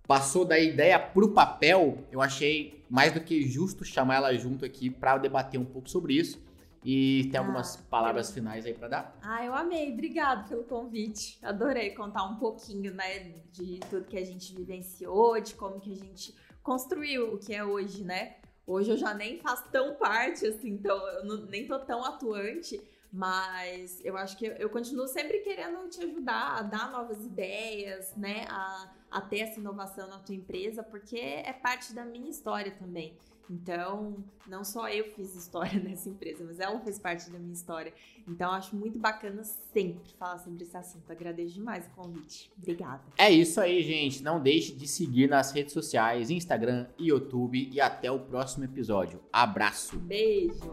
passou 0.07 0.45
da 0.45 0.59
ideia 0.59 0.99
para 0.99 1.25
o 1.25 1.31
papel, 1.31 1.99
eu 2.11 2.21
achei 2.21 2.83
mais 2.89 3.13
do 3.13 3.21
que 3.21 3.47
justo 3.47 3.85
chamar 3.85 4.15
ela 4.15 4.33
junto 4.35 4.65
aqui 4.65 4.89
para 4.89 5.17
debater 5.17 5.59
um 5.59 5.65
pouco 5.65 5.89
sobre 5.89 6.13
isso. 6.13 6.41
E 6.83 7.29
tem 7.31 7.39
algumas 7.39 7.75
ah, 7.75 7.81
palavras 7.89 8.29
eu... 8.29 8.33
finais 8.33 8.65
aí 8.65 8.73
para 8.73 8.87
dar? 8.87 9.17
Ah, 9.21 9.45
eu 9.45 9.53
amei. 9.53 9.91
Obrigado 9.91 10.47
pelo 10.49 10.63
convite. 10.63 11.37
Adorei 11.43 11.91
contar 11.91 12.23
um 12.23 12.37
pouquinho, 12.37 12.93
né, 12.93 13.35
de 13.51 13.79
tudo 13.89 14.05
que 14.05 14.17
a 14.17 14.25
gente 14.25 14.55
vivenciou, 14.55 15.39
de 15.39 15.53
como 15.53 15.79
que 15.79 15.91
a 15.91 15.95
gente 15.95 16.35
construiu 16.63 17.35
o 17.35 17.37
que 17.37 17.53
é 17.53 17.63
hoje, 17.63 18.03
né? 18.03 18.37
Hoje 18.65 18.91
eu 18.91 18.97
já 18.97 19.13
nem 19.13 19.39
faço 19.39 19.69
tão 19.71 19.95
parte, 19.95 20.45
assim, 20.45 20.69
então 20.69 20.95
eu 21.09 21.25
não, 21.25 21.45
nem 21.45 21.67
tô 21.67 21.77
tão 21.79 22.03
atuante, 22.05 22.81
mas 23.11 23.99
eu 24.05 24.15
acho 24.15 24.37
que 24.37 24.45
eu 24.45 24.69
continuo 24.69 25.07
sempre 25.07 25.39
querendo 25.39 25.87
te 25.89 26.01
ajudar 26.03 26.57
a 26.57 26.61
dar 26.61 26.91
novas 26.91 27.25
ideias, 27.25 28.15
né? 28.15 28.45
A, 28.49 28.91
a 29.11 29.21
ter 29.21 29.39
essa 29.39 29.59
inovação 29.59 30.07
na 30.07 30.19
tua 30.19 30.35
empresa, 30.35 30.81
porque 30.81 31.17
é 31.17 31.51
parte 31.51 31.93
da 31.93 32.05
minha 32.05 32.29
história 32.29 32.71
também. 32.71 33.17
Então, 33.49 34.23
não 34.47 34.63
só 34.63 34.87
eu 34.89 35.05
fiz 35.13 35.35
história 35.35 35.79
nessa 35.83 36.09
empresa, 36.09 36.43
mas 36.43 36.59
ela 36.59 36.79
fez 36.79 36.97
parte 36.97 37.29
da 37.29 37.37
minha 37.37 37.53
história. 37.53 37.93
Então, 38.27 38.51
acho 38.51 38.75
muito 38.75 38.97
bacana 38.97 39.43
sempre 39.43 40.13
falar 40.17 40.37
sobre 40.37 40.63
esse 40.63 40.75
assunto. 40.77 41.11
Agradeço 41.11 41.55
demais 41.55 41.85
o 41.87 41.89
convite. 41.91 42.51
Obrigada. 42.57 43.01
É 43.17 43.29
isso 43.29 43.59
aí, 43.59 43.81
gente. 43.83 44.23
Não 44.23 44.39
deixe 44.39 44.73
de 44.73 44.87
seguir 44.87 45.29
nas 45.29 45.51
redes 45.51 45.73
sociais, 45.73 46.29
Instagram 46.29 46.87
e 46.97 47.07
YouTube. 47.07 47.69
E 47.71 47.81
até 47.81 48.11
o 48.11 48.19
próximo 48.19 48.63
episódio. 48.63 49.19
Abraço. 49.33 49.97
Beijo. 49.97 50.71